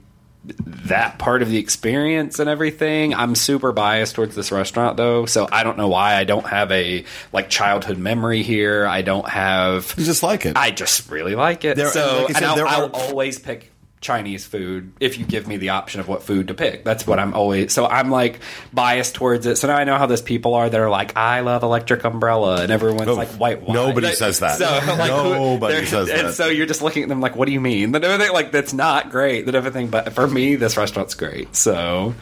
that 0.67 1.19
part 1.19 1.41
of 1.41 1.49
the 1.49 1.57
experience 1.57 2.39
and 2.39 2.51
everything. 2.51 3.15
I'm 3.15 3.35
super 3.35 3.73
biased 3.73 4.15
towards 4.15 4.35
this 4.35 4.53
restaurant 4.53 4.99
though, 4.99 5.25
so 5.25 5.49
I 5.51 5.65
don't 5.65 5.79
know 5.79 5.89
why 5.89 6.17
I 6.17 6.25
don't 6.25 6.47
have 6.47 6.71
a 6.71 7.05
like 7.33 7.49
childhood 7.49 7.97
memory 7.97 8.43
here. 8.43 8.87
I 8.87 9.01
don't 9.01 9.27
have 9.27 9.95
You 9.97 10.05
just 10.05 10.23
like 10.23 10.45
it. 10.45 10.55
I 10.57 10.71
just 10.71 11.11
really 11.11 11.35
like 11.35 11.65
it. 11.65 11.77
There- 11.79 11.89
so, 11.91 12.25
like 12.29 12.35
said, 12.35 12.43
and 12.43 12.45
I'll, 12.47 12.57
there 12.57 12.67
I'll 12.67 12.91
always 12.91 13.39
pick 13.39 13.71
Chinese 14.05 14.45
food 14.45 14.93
if 15.01 15.19
you 15.19 15.25
give 15.25 15.49
me 15.49 15.57
the 15.57 15.71
option 15.71 16.01
of 16.01 16.07
what 16.09 16.23
food 16.23 16.49
to 16.49 16.55
pick. 16.55 16.85
That's 16.85 17.07
what 17.07 17.19
I'm 17.19 17.33
always. 17.33 17.73
So 17.73 17.87
I'm 17.87 18.11
like 18.11 18.39
biased 18.73 19.15
towards 19.15 19.47
it. 19.47 19.57
So 19.57 19.67
now 19.69 19.77
I 19.77 19.85
know 19.85 19.97
how 19.97 20.05
those 20.07 20.21
people 20.23 20.55
are 20.55 20.69
that 20.69 20.79
are 20.79 20.91
like, 20.91 21.17
I 21.17 21.41
love 21.41 21.63
Electric 21.63 22.05
Umbrella, 22.05 22.63
and 22.63 22.71
everyone's 22.71 23.07
No, 23.07 23.15
like, 23.15 23.31
white 23.31 23.63
wine. 23.63 23.73
nobody 23.75 24.09
Like, 24.09 24.17
says 24.17 24.41
that. 24.41 24.59
So 24.59 24.67
like, 24.99 25.11
Nobody 25.11 25.87
says 25.87 26.09
that. 26.09 26.25
And 26.27 26.35
so 26.35 26.49
you're 26.49 26.67
just 26.67 26.83
looking 26.83 27.03
at 27.03 27.09
them 27.09 27.21
like, 27.21 27.35
what 27.35 27.47
do 27.47 27.53
you 27.53 27.61
mean? 27.61 27.93
That 27.93 28.05
everything 28.05 28.33
like 28.35 28.53
that's 28.53 28.75
not 28.75 29.11
great. 29.11 29.47
That 29.47 29.55
everything, 29.55 29.89
but 29.89 30.13
for 30.13 30.27
me, 30.27 30.57
this 30.57 30.77
restaurant's 30.77 31.15
great. 31.15 31.57
So 31.57 32.15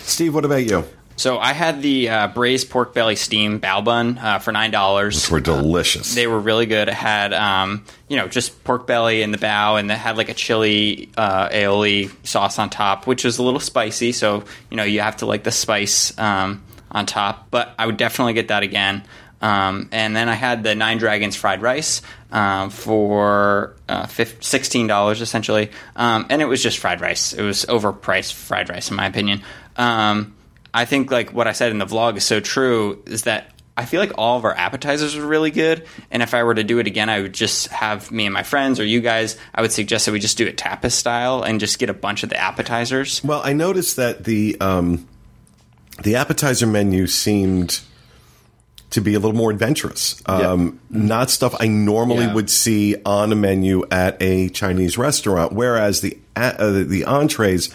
Steve, 0.00 0.34
what 0.34 0.44
about 0.46 0.64
you? 0.64 0.84
So 1.16 1.38
I 1.38 1.54
had 1.54 1.80
the 1.80 2.10
uh, 2.10 2.28
braised 2.28 2.68
pork 2.68 2.92
belly 2.92 3.16
steam 3.16 3.58
bao 3.58 3.82
bun 3.82 4.18
uh, 4.18 4.38
for 4.38 4.52
nine 4.52 4.70
dollars. 4.70 5.14
These 5.14 5.30
were 5.30 5.40
delicious. 5.40 6.14
They 6.14 6.26
were 6.26 6.38
really 6.38 6.66
good. 6.66 6.88
It 6.88 6.94
had, 6.94 7.32
um, 7.32 7.84
you 8.06 8.18
know, 8.18 8.28
just 8.28 8.62
pork 8.64 8.86
belly 8.86 9.22
in 9.22 9.30
the 9.30 9.38
bao, 9.38 9.80
and 9.80 9.90
it 9.90 9.94
had 9.96 10.18
like 10.18 10.28
a 10.28 10.34
chili 10.34 11.08
uh, 11.16 11.48
aioli 11.48 12.10
sauce 12.26 12.58
on 12.58 12.68
top, 12.68 13.06
which 13.06 13.24
was 13.24 13.38
a 13.38 13.42
little 13.42 13.60
spicy. 13.60 14.12
So 14.12 14.44
you 14.70 14.76
know, 14.76 14.84
you 14.84 15.00
have 15.00 15.16
to 15.18 15.26
like 15.26 15.42
the 15.42 15.50
spice 15.50 16.16
um, 16.18 16.62
on 16.90 17.06
top. 17.06 17.50
But 17.50 17.74
I 17.78 17.86
would 17.86 17.96
definitely 17.96 18.34
get 18.34 18.48
that 18.48 18.62
again. 18.62 19.02
Um, 19.40 19.88
and 19.92 20.14
then 20.14 20.28
I 20.28 20.34
had 20.34 20.62
the 20.64 20.74
Nine 20.74 20.98
Dragons 20.98 21.36
fried 21.36 21.60
rice 21.60 22.02
um, 22.30 22.70
for 22.70 23.74
uh, 23.88 24.06
sixteen 24.06 24.86
dollars 24.86 25.22
essentially, 25.22 25.70
um, 25.94 26.26
and 26.28 26.42
it 26.42 26.46
was 26.46 26.62
just 26.62 26.78
fried 26.78 27.00
rice. 27.00 27.32
It 27.32 27.42
was 27.42 27.64
overpriced 27.66 28.34
fried 28.34 28.68
rice, 28.68 28.90
in 28.90 28.96
my 28.96 29.06
opinion. 29.06 29.42
Um, 29.76 30.35
I 30.76 30.84
think 30.84 31.10
like 31.10 31.32
what 31.32 31.46
I 31.48 31.52
said 31.52 31.70
in 31.72 31.78
the 31.78 31.86
vlog 31.86 32.16
is 32.16 32.24
so 32.24 32.38
true 32.40 33.02
is 33.06 33.22
that 33.22 33.50
I 33.78 33.84
feel 33.84 34.00
like 34.00 34.12
all 34.16 34.38
of 34.38 34.44
our 34.44 34.54
appetizers 34.56 35.16
were 35.16 35.26
really 35.26 35.50
good, 35.50 35.86
and 36.10 36.22
if 36.22 36.32
I 36.34 36.42
were 36.44 36.54
to 36.54 36.64
do 36.64 36.78
it 36.78 36.86
again, 36.86 37.08
I 37.10 37.20
would 37.20 37.34
just 37.34 37.68
have 37.68 38.10
me 38.10 38.24
and 38.24 38.32
my 38.32 38.42
friends 38.42 38.80
or 38.80 38.84
you 38.84 39.00
guys. 39.00 39.36
I 39.54 39.60
would 39.62 39.72
suggest 39.72 40.06
that 40.06 40.12
we 40.12 40.18
just 40.20 40.38
do 40.38 40.46
it 40.46 40.56
tapas 40.56 40.92
style 40.92 41.42
and 41.42 41.60
just 41.60 41.78
get 41.78 41.90
a 41.90 41.94
bunch 41.94 42.22
of 42.22 42.28
the 42.30 42.36
appetizers. 42.38 43.22
Well, 43.24 43.42
I 43.44 43.52
noticed 43.52 43.96
that 43.96 44.24
the 44.24 44.56
um, 44.60 45.06
the 46.02 46.16
appetizer 46.16 46.66
menu 46.66 47.06
seemed 47.06 47.80
to 48.90 49.00
be 49.00 49.14
a 49.14 49.18
little 49.18 49.36
more 49.36 49.50
adventurous. 49.50 50.22
Um, 50.26 50.78
Not 50.88 51.28
stuff 51.30 51.54
I 51.60 51.66
normally 51.68 52.24
Yeah. 52.26 52.34
would 52.34 52.48
see 52.48 52.96
on 53.04 53.32
a 53.32 53.36
menu 53.36 53.84
at 53.90 54.16
a 54.22 54.48
Chinese 54.50 54.96
restaurant, 54.96 55.52
whereas 55.52 56.00
the 56.00 56.16
uh, 56.34 56.70
the 56.84 57.04
entrees 57.04 57.68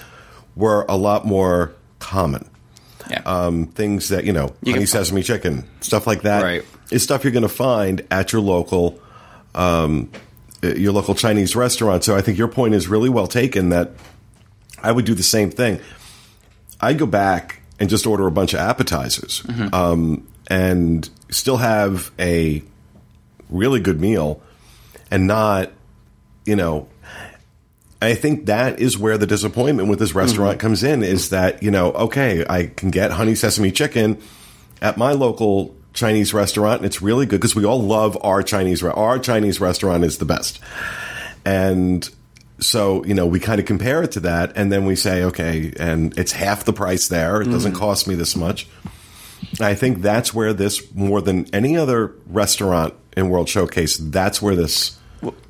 were 0.55 0.85
a 0.89 0.97
lot 0.97 1.25
more 1.27 1.73
common. 1.99 2.47
Yeah. 3.09 3.21
Um, 3.25 3.67
things 3.67 4.09
that 4.09 4.25
you 4.25 4.33
know, 4.33 4.53
You 4.63 4.73
honey 4.73 4.85
sesame 4.85 5.23
chicken, 5.23 5.63
stuff 5.81 6.05
like 6.07 6.21
that, 6.23 6.43
Right. 6.43 6.63
is 6.91 7.03
stuff 7.03 7.23
you're 7.23 7.33
going 7.33 7.43
to 7.43 7.49
find 7.49 8.05
at 8.11 8.31
your 8.31 8.41
local 8.41 8.99
um, 9.55 10.11
uh, 10.63 10.67
your 10.75 10.91
local 10.93 11.15
Chinese 11.15 11.55
restaurant. 11.55 12.03
So 12.03 12.15
I 12.15 12.21
think 12.21 12.37
your 12.37 12.47
point 12.47 12.73
is 12.75 12.87
really 12.87 13.09
well 13.09 13.27
taken. 13.27 13.69
That 13.69 13.91
I 14.81 14.91
would 14.91 15.05
do 15.05 15.13
the 15.15 15.23
same 15.23 15.49
thing. 15.51 15.79
I'd 16.79 16.97
go 16.97 17.05
back 17.05 17.61
and 17.79 17.89
just 17.89 18.05
order 18.05 18.27
a 18.27 18.31
bunch 18.31 18.53
of 18.53 18.59
appetizers, 18.59 19.43
um, 19.73 20.27
and 20.47 21.09
still 21.29 21.57
have 21.57 22.11
a 22.19 22.63
really 23.49 23.79
good 23.79 23.99
meal, 23.99 24.41
and 25.09 25.27
not, 25.27 25.71
you 26.45 26.55
know. 26.55 26.87
I 28.01 28.15
think 28.15 28.47
that 28.47 28.79
is 28.79 28.97
where 28.97 29.17
the 29.17 29.27
disappointment 29.27 29.87
with 29.87 29.99
this 29.99 30.15
restaurant 30.15 30.57
mm-hmm. 30.57 30.67
comes 30.67 30.83
in 30.83 31.03
is 31.03 31.29
that, 31.29 31.61
you 31.61 31.69
know, 31.69 31.91
okay, 31.91 32.43
I 32.49 32.65
can 32.65 32.89
get 32.89 33.11
honey 33.11 33.35
sesame 33.35 33.71
chicken 33.71 34.19
at 34.81 34.97
my 34.97 35.11
local 35.11 35.75
Chinese 35.93 36.33
restaurant 36.33 36.77
and 36.77 36.85
it's 36.85 37.01
really 37.01 37.27
good 37.27 37.39
because 37.39 37.55
we 37.55 37.65
all 37.65 37.81
love 37.81 38.17
our 38.21 38.41
Chinese 38.41 38.81
our 38.81 39.19
Chinese 39.19 39.61
restaurant 39.61 40.03
is 40.03 40.17
the 40.17 40.25
best. 40.25 40.59
And 41.45 42.09
so, 42.59 43.03
you 43.05 43.13
know, 43.13 43.27
we 43.27 43.39
kind 43.39 43.59
of 43.59 43.67
compare 43.67 44.01
it 44.01 44.13
to 44.13 44.21
that 44.21 44.53
and 44.55 44.71
then 44.71 44.85
we 44.85 44.95
say, 44.95 45.23
okay, 45.25 45.71
and 45.79 46.17
it's 46.17 46.31
half 46.31 46.65
the 46.65 46.73
price 46.73 47.07
there. 47.07 47.41
It 47.41 47.45
doesn't 47.45 47.73
mm-hmm. 47.73 47.79
cost 47.79 48.07
me 48.07 48.15
this 48.15 48.35
much. 48.35 48.67
I 49.59 49.75
think 49.75 50.01
that's 50.01 50.33
where 50.33 50.53
this 50.53 50.93
more 50.95 51.21
than 51.21 51.53
any 51.53 51.77
other 51.77 52.15
restaurant 52.27 52.95
in 53.15 53.29
World 53.29 53.49
Showcase, 53.49 53.97
that's 53.97 54.41
where 54.41 54.55
this 54.55 54.97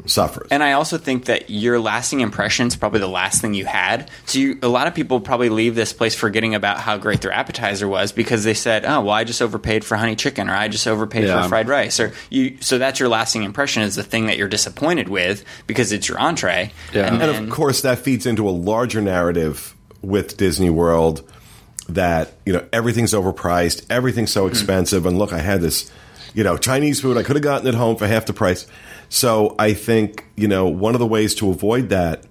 suffers. 0.05 0.47
And 0.51 0.63
I 0.63 0.73
also 0.73 0.97
think 0.97 1.25
that 1.25 1.49
your 1.49 1.79
lasting 1.79 2.19
impression 2.19 2.67
is 2.67 2.75
probably 2.75 2.99
the 2.99 3.07
last 3.07 3.41
thing 3.41 3.53
you 3.53 3.65
had. 3.65 4.09
So 4.25 4.39
you, 4.39 4.59
a 4.61 4.67
lot 4.67 4.87
of 4.87 4.95
people 4.95 5.19
probably 5.19 5.49
leave 5.49 5.75
this 5.75 5.93
place 5.93 6.15
forgetting 6.15 6.55
about 6.55 6.79
how 6.79 6.97
great 6.97 7.21
their 7.21 7.31
appetizer 7.31 7.87
was 7.87 8.11
because 8.11 8.43
they 8.43 8.53
said, 8.53 8.85
"Oh, 8.85 9.01
well, 9.01 9.11
I 9.11 9.23
just 9.23 9.41
overpaid 9.41 9.85
for 9.85 9.95
honey 9.97 10.15
chicken, 10.15 10.49
or 10.49 10.53
I 10.53 10.67
just 10.67 10.87
overpaid 10.87 11.25
Yeah. 11.25 11.43
for 11.43 11.49
fried 11.49 11.67
rice." 11.67 11.99
Or 11.99 12.13
you, 12.29 12.57
so 12.59 12.77
that's 12.77 12.99
your 12.99 13.09
lasting 13.09 13.43
impression 13.43 13.83
is 13.83 13.95
the 13.95 14.03
thing 14.03 14.27
that 14.27 14.37
you're 14.37 14.47
disappointed 14.47 15.09
with 15.09 15.43
because 15.67 15.91
it's 15.91 16.07
your 16.07 16.19
entree. 16.19 16.71
Yeah. 16.93 17.07
And, 17.07 17.21
And 17.21 17.45
of 17.45 17.49
course, 17.49 17.81
that 17.81 17.99
feeds 17.99 18.25
into 18.25 18.47
a 18.47 18.51
larger 18.51 19.01
narrative 19.01 19.75
with 20.01 20.37
Disney 20.37 20.69
World 20.69 21.27
that 21.89 22.33
you 22.45 22.53
know 22.53 22.65
everything's 22.71 23.13
overpriced, 23.13 23.85
everything's 23.89 24.31
so 24.31 24.45
hmm. 24.45 24.51
expensive, 24.51 25.05
and 25.05 25.17
look, 25.17 25.33
I 25.33 25.39
had 25.39 25.61
this, 25.61 25.91
you 26.33 26.43
know, 26.43 26.57
Chinese 26.57 27.01
food 27.01 27.17
I 27.17 27.23
could 27.23 27.35
have 27.35 27.43
gotten 27.43 27.67
at 27.67 27.75
home 27.75 27.95
for 27.95 28.07
half 28.07 28.25
the 28.25 28.33
price. 28.33 28.65
So 29.11 29.55
I 29.59 29.73
think 29.73 30.25
you 30.37 30.47
know 30.47 30.67
one 30.67 30.95
of 30.95 30.99
the 30.99 31.05
ways 31.05 31.35
to 31.35 31.49
avoid 31.49 31.89
that 31.89 32.23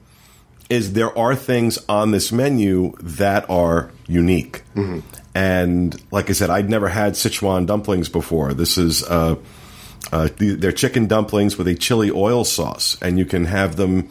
is 0.71 0.95
there 0.95 1.17
are 1.17 1.37
things 1.37 1.79
on 1.91 2.11
this 2.11 2.33
menu 2.33 2.95
that 3.01 3.49
are 3.51 3.91
unique, 4.07 4.63
and 5.35 5.95
like 6.11 6.31
I 6.31 6.33
said, 6.33 6.49
I'd 6.49 6.71
never 6.71 6.89
had 6.89 7.13
Sichuan 7.13 7.67
dumplings 7.67 8.09
before. 8.09 8.55
This 8.55 8.77
is. 8.79 9.05
Uh, 9.05 9.37
uh, 10.11 10.29
they're 10.39 10.73
chicken 10.73 11.07
dumplings 11.07 11.59
with 11.59 11.69
a 11.69 11.75
chili 11.75 12.11
oil 12.11 12.43
sauce, 12.43 12.97
and 13.03 13.19
you 13.19 13.27
can 13.27 13.45
have 13.45 13.77
them 13.77 14.09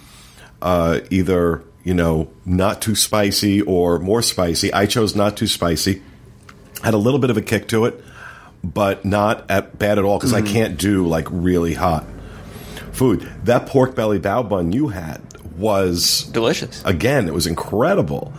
uh, 0.62 1.00
either 1.10 1.64
you 1.84 1.96
know 1.96 2.30
not 2.46 2.84
too 2.84 2.94
spicy 2.94 3.62
or 3.64 3.98
more 3.98 4.22
spicy. 4.22 4.72
I 4.72 4.86
chose 4.86 5.16
not 5.16 5.36
too 5.36 5.48
spicy. 5.48 6.04
Had 6.84 6.94
a 6.94 6.98
little 6.98 7.20
bit 7.20 7.32
of 7.32 7.38
a 7.38 7.42
kick 7.42 7.68
to 7.70 7.86
it, 7.86 8.02
but 8.64 9.04
not 9.04 9.50
at 9.50 9.80
bad 9.80 9.98
at 9.98 10.06
all 10.06 10.20
because 10.20 10.34
I 10.34 10.44
can't 10.44 10.78
do 10.78 11.08
like 11.08 11.26
really 11.32 11.74
hot 11.74 12.06
food. 13.00 13.32
That 13.46 13.66
pork 13.66 13.96
belly 13.96 14.20
bao 14.20 14.48
bun 14.48 14.72
you 14.72 14.90
had 14.90 15.22
was 15.58 16.24
delicious. 16.32 16.84
again. 16.86 17.28
It 17.28 17.34
was 17.34 17.48
incredible. 17.48 18.34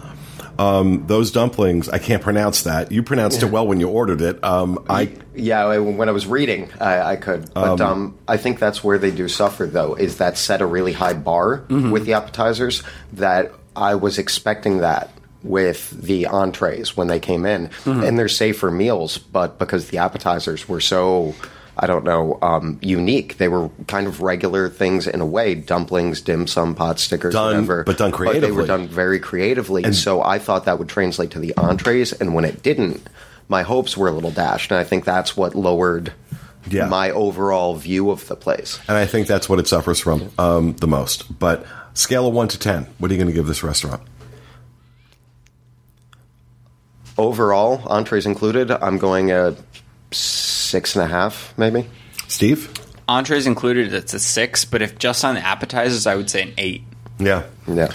Um, 0.58 1.06
those 1.06 1.30
dumplings, 1.32 1.88
I 1.88 1.98
can't 1.98 2.22
pronounce 2.22 2.64
that. 2.64 2.92
You 2.92 3.02
pronounced 3.02 3.42
it 3.42 3.46
well 3.46 3.66
when 3.66 3.80
you 3.80 3.88
ordered 3.88 4.20
it. 4.20 4.44
Um, 4.44 4.84
I 4.90 5.16
Yeah, 5.34 5.78
when 5.78 6.06
I 6.10 6.12
was 6.12 6.26
reading, 6.26 6.70
I, 6.78 7.00
I 7.12 7.16
could. 7.16 7.52
But 7.54 7.80
um, 7.80 8.18
I 8.28 8.36
think 8.36 8.58
that's 8.58 8.84
where 8.84 8.98
they 8.98 9.10
do 9.10 9.26
suffer, 9.26 9.64
though, 9.64 9.94
is 9.94 10.18
that 10.18 10.36
set 10.36 10.60
a 10.60 10.66
really 10.66 10.92
high 10.92 11.14
bar 11.14 11.64
with 11.70 12.04
the 12.04 12.12
appetizers 12.12 12.82
that 13.14 13.52
I 13.74 13.94
was 13.94 14.18
expecting 14.18 14.78
that 14.78 15.10
with 15.42 15.90
the 16.02 16.26
entrees 16.26 16.94
when 16.94 17.06
they 17.08 17.20
came 17.20 17.46
in. 17.46 17.70
And 17.86 18.18
they're 18.18 18.28
safer 18.28 18.70
meals, 18.70 19.16
but 19.16 19.58
because 19.58 19.88
the 19.88 19.96
appetizers 19.98 20.68
were 20.68 20.82
so, 20.82 21.34
I 21.82 21.86
don't 21.86 22.04
know, 22.04 22.38
um, 22.42 22.78
unique, 22.82 23.38
they 23.38 23.48
were 23.48 23.70
kind 23.86 24.06
of 24.06 24.20
regular 24.20 24.68
things 24.68 25.06
in 25.06 25.22
a 25.22 25.26
way 25.26 25.54
dumplings, 25.54 26.20
dim 26.20 26.46
sum, 26.46 26.74
pot 26.74 27.00
stickers, 27.00 27.32
Done- 27.32 27.46
whatever. 27.54 27.84
but 27.84 27.96
done 27.96 28.12
they 28.40 28.52
were 28.52 28.66
done 28.66 28.86
very 28.86 29.18
creatively. 29.18 29.82
And 29.84 29.96
so 29.96 30.22
I 30.22 30.38
thought 30.38 30.66
that 30.66 30.78
would 30.78 30.90
translate 30.90 31.30
to 31.30 31.38
the 31.38 31.54
entrees, 31.56 32.12
and 32.12 32.34
when 32.34 32.44
it 32.44 32.62
didn't, 32.62 33.08
my 33.48 33.62
hopes 33.62 33.96
were 33.96 34.08
a 34.08 34.12
little 34.12 34.30
dashed, 34.30 34.70
and 34.70 34.78
I 34.78 34.84
think 34.84 35.06
that's 35.06 35.38
what 35.38 35.54
lowered 35.54 36.12
Yeah. 36.68 36.86
my 36.86 37.10
overall 37.12 37.74
view 37.76 38.10
of 38.10 38.28
the 38.28 38.36
place. 38.36 38.78
and 38.86 38.98
I 38.98 39.06
think 39.06 39.26
that's 39.26 39.48
what 39.48 39.58
it 39.58 39.66
suffers 39.66 39.98
from 39.98 40.30
um, 40.38 40.74
the 40.74 40.86
most. 40.86 41.38
But 41.38 41.64
scale 41.94 42.28
of 42.28 42.34
one 42.34 42.48
to 42.48 42.58
ten, 42.58 42.86
what 42.98 43.10
are 43.10 43.14
you 43.14 43.18
going 43.18 43.32
to 43.32 43.34
give 43.34 43.46
this 43.46 43.62
restaurant? 43.62 44.02
Overall, 47.18 47.82
entrees 47.86 48.26
included, 48.26 48.70
I'm 48.70 48.98
going 48.98 49.30
a 49.30 49.56
six 50.70 50.94
and 50.96 51.04
a 51.04 51.08
half, 51.08 51.52
maybe. 51.58 51.86
Steve? 52.28 52.72
Entrees 53.08 53.46
included, 53.46 53.92
it's 53.92 54.14
a 54.14 54.20
six, 54.20 54.64
but 54.64 54.82
if 54.82 54.98
just 54.98 55.24
on 55.24 55.34
the 55.34 55.40
appetizers, 55.44 56.06
I 56.06 56.14
would 56.14 56.30
say 56.30 56.42
an 56.42 56.52
eight. 56.58 56.82
Yeah. 57.18 57.42
Yeah. 57.66 57.92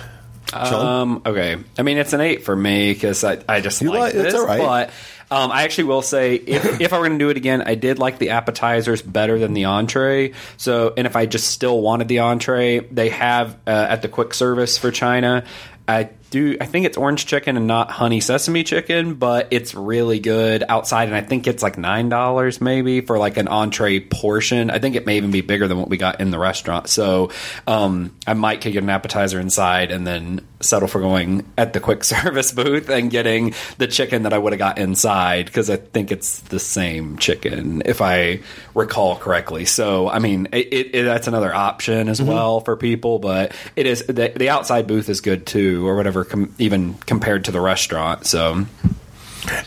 Um, 0.53 1.21
okay. 1.25 1.57
I 1.77 1.81
mean, 1.81 1.97
it's 1.97 2.13
an 2.13 2.21
eight 2.21 2.43
for 2.43 2.55
me 2.55 2.93
because 2.93 3.23
I, 3.23 3.39
I 3.47 3.61
just 3.61 3.81
You 3.81 3.89
like 3.89 3.99
like- 3.99 4.13
this. 4.13 4.25
it's 4.25 4.35
all 4.35 4.45
right. 4.45 4.59
But 4.59 4.89
um, 5.35 5.51
I 5.51 5.63
actually 5.63 5.85
will 5.85 6.01
say, 6.03 6.35
if, 6.35 6.81
if 6.81 6.93
I 6.93 6.99
were 6.99 7.07
going 7.07 7.17
to 7.17 7.25
do 7.25 7.29
it 7.29 7.37
again, 7.37 7.63
I 7.65 7.75
did 7.75 7.97
like 7.97 8.19
the 8.19 8.31
appetizers 8.31 9.01
better 9.01 9.39
than 9.39 9.53
the 9.53 9.65
entree. 9.65 10.33
So, 10.57 10.93
and 10.95 11.07
if 11.07 11.15
I 11.15 11.25
just 11.25 11.47
still 11.47 11.81
wanted 11.81 12.07
the 12.09 12.19
entree, 12.19 12.79
they 12.79 13.09
have 13.09 13.55
uh, 13.65 13.71
at 13.71 14.01
the 14.01 14.07
quick 14.07 14.33
service 14.33 14.77
for 14.77 14.91
China. 14.91 15.45
I 15.87 16.09
do. 16.31 16.57
I 16.59 16.65
think 16.65 16.85
it's 16.85 16.97
orange 16.97 17.25
chicken 17.25 17.57
and 17.57 17.67
not 17.67 17.91
honey 17.91 18.19
sesame 18.19 18.63
chicken, 18.63 19.15
but 19.15 19.47
it's 19.51 19.75
really 19.75 20.19
good 20.19 20.63
outside, 20.67 21.07
and 21.07 21.15
I 21.15 21.21
think 21.21 21.47
it's 21.47 21.63
like 21.63 21.77
nine 21.77 22.09
dollars 22.09 22.59
maybe 22.59 23.01
for 23.01 23.17
like 23.17 23.37
an 23.37 23.47
entree 23.47 23.99
portion. 23.99 24.69
I 24.69 24.79
think 24.79 24.95
it 24.95 25.05
may 25.05 25.17
even 25.17 25.31
be 25.31 25.41
bigger 25.41 25.67
than 25.67 25.77
what 25.77 25.89
we 25.89 25.97
got 25.97 26.19
in 26.19 26.31
the 26.31 26.39
restaurant. 26.39 26.89
So 26.89 27.31
um, 27.67 28.15
I 28.25 28.33
might 28.33 28.61
get 28.61 28.75
an 28.75 28.89
appetizer 28.89 29.39
inside 29.39 29.91
and 29.91 30.05
then 30.05 30.45
settle 30.59 30.87
for 30.87 30.99
going 30.99 31.45
at 31.57 31.73
the 31.73 31.79
quick 31.79 32.03
service 32.15 32.51
booth 32.51 32.89
and 32.89 33.11
getting 33.11 33.53
the 33.77 33.87
chicken 33.87 34.23
that 34.23 34.33
I 34.33 34.37
would 34.37 34.53
have 34.53 34.59
got 34.59 34.77
inside 34.77 35.45
because 35.45 35.69
I 35.69 35.77
think 35.77 36.11
it's 36.11 36.39
the 36.41 36.59
same 36.59 37.17
chicken 37.17 37.83
if 37.85 38.01
I 38.01 38.41
recall 38.73 39.15
correctly. 39.15 39.65
So 39.65 40.09
I 40.09 40.19
mean, 40.19 40.47
it, 40.51 40.95
it, 40.95 41.03
that's 41.03 41.27
another 41.27 41.53
option 41.53 42.09
as 42.09 42.21
well 42.21 42.59
for 42.61 42.75
people, 42.75 43.19
but 43.19 43.55
it 43.75 43.85
is 43.85 44.05
the, 44.07 44.33
the 44.35 44.49
outside 44.49 44.87
booth 44.87 45.09
is 45.09 45.21
good 45.21 45.45
too, 45.45 45.74
or 45.83 45.95
whatever, 45.95 46.23
com- 46.23 46.53
even 46.59 46.93
compared 47.05 47.45
to 47.45 47.51
the 47.51 47.59
restaurant. 47.61 48.25
So 48.27 48.65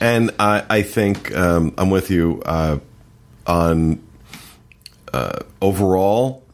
And 0.01 0.31
I, 0.38 0.64
I 0.68 0.83
think 0.83 1.35
um, 1.37 1.75
I'm 1.77 1.90
with 1.90 2.11
you 2.11 2.42
uh, 2.44 2.79
on 3.47 4.01
uh, 5.12 5.40
overall 5.61 6.44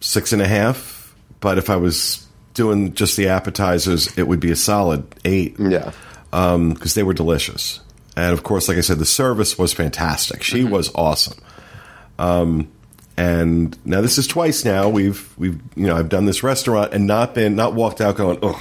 six 0.00 0.32
and 0.32 0.42
a 0.42 0.48
half. 0.48 1.14
But 1.40 1.58
if 1.58 1.70
I 1.70 1.76
was 1.76 2.26
doing 2.54 2.94
just 2.94 3.16
the 3.16 3.28
appetizers, 3.28 4.16
it 4.18 4.26
would 4.26 4.40
be 4.40 4.50
a 4.50 4.56
solid 4.56 5.06
eight. 5.24 5.56
Yeah. 5.58 5.92
because 6.30 6.94
they 6.94 7.02
were 7.04 7.14
delicious. 7.14 7.80
And 8.16 8.32
of 8.32 8.42
course, 8.42 8.68
like 8.68 8.78
I 8.78 8.80
said, 8.80 8.98
the 8.98 9.06
service 9.06 9.56
was 9.56 9.72
fantastic. 9.72 10.42
She 10.42 10.64
was 10.64 10.92
awesome. 10.94 11.38
Um, 12.18 12.68
and 13.16 13.76
now 13.84 14.00
this 14.00 14.18
is 14.18 14.26
twice 14.26 14.64
now 14.64 14.88
we've 14.88 15.32
we've 15.38 15.60
you 15.74 15.86
know 15.86 15.96
I've 15.96 16.08
done 16.08 16.24
this 16.24 16.42
restaurant 16.44 16.92
and 16.94 17.06
not 17.06 17.34
been 17.34 17.56
not 17.56 17.74
walked 17.74 18.00
out 18.00 18.16
going 18.16 18.38
ugh. 18.42 18.60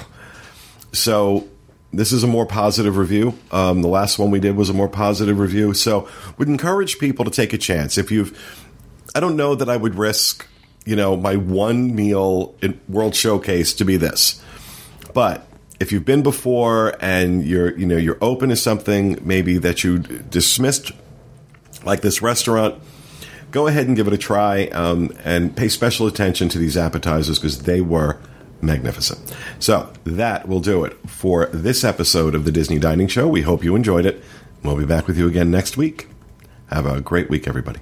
So 0.94 1.48
this 1.94 2.12
is 2.12 2.24
a 2.24 2.28
more 2.28 2.46
positive 2.46 2.98
review. 2.98 3.38
Um, 3.52 3.82
the 3.82 3.88
last 3.88 4.20
one 4.20 4.32
we 4.32 4.40
did 4.40 4.56
was 4.56 4.70
a 4.70 4.74
more 4.74 4.90
positive 4.90 5.40
review. 5.40 5.74
So 5.74 6.08
would 6.38 6.48
encourage 6.48 7.00
people 7.00 7.26
to 7.26 7.32
take 7.32 7.54
a 7.54 7.58
chance 7.58 7.98
if 7.98 8.12
you've. 8.12 8.38
I 9.16 9.20
don't 9.20 9.36
know 9.36 9.56
that 9.56 9.70
I 9.70 9.78
would 9.78 9.96
risk 9.96 10.46
you 10.86 10.96
know 10.96 11.18
my 11.18 11.36
one 11.36 11.96
meal 11.96 12.56
in 12.62 12.80
World 12.88 13.14
Showcase 13.14 13.74
to 13.74 13.86
be 13.86 13.98
this. 13.98 14.42
But 15.14 15.46
if 15.80 15.92
you've 15.92 16.06
been 16.06 16.24
before 16.24 16.96
and 17.02 17.44
you're 17.44 17.78
you 17.78 17.86
know 17.86 17.98
you're 17.98 18.18
open 18.22 18.50
to 18.50 18.56
something 18.56 19.20
maybe 19.22 19.58
that 19.58 19.84
you 19.84 20.00
dismissed, 20.00 20.92
like 21.84 22.02
this 22.02 22.22
restaurant, 22.22 22.82
go 23.52 23.68
ahead 23.68 23.88
and 23.88 23.96
give 23.96 24.08
it 24.08 24.14
a 24.14 24.18
try 24.18 24.68
um, 24.68 25.12
and 25.24 25.56
pay 25.56 25.68
special 25.68 26.08
attention 26.08 26.50
to 26.50 26.58
these 26.58 26.78
appetizers 26.78 27.38
because 27.38 27.64
they 27.64 27.82
were 27.82 28.18
magnificent. 28.62 29.36
So 29.60 29.92
that 30.04 30.48
will 30.48 30.60
do 30.60 30.84
it 30.84 30.98
for 31.08 31.48
this 31.48 31.84
episode 31.84 32.36
of 32.36 32.46
the 32.46 32.52
Disney 32.52 32.80
Dining 32.80 33.08
Show. 33.08 33.28
We 33.28 33.42
hope 33.42 33.64
you 33.64 33.76
enjoyed 33.76 34.06
it. 34.06 34.24
We'll 34.64 34.78
be 34.78 34.86
back 34.86 35.08
with 35.08 35.18
you 35.18 35.28
again 35.28 35.52
next 35.52 35.78
week. 35.78 36.08
Have 36.70 36.86
a 36.86 37.02
great 37.02 37.30
week, 37.30 37.48
everybody. 37.48 37.80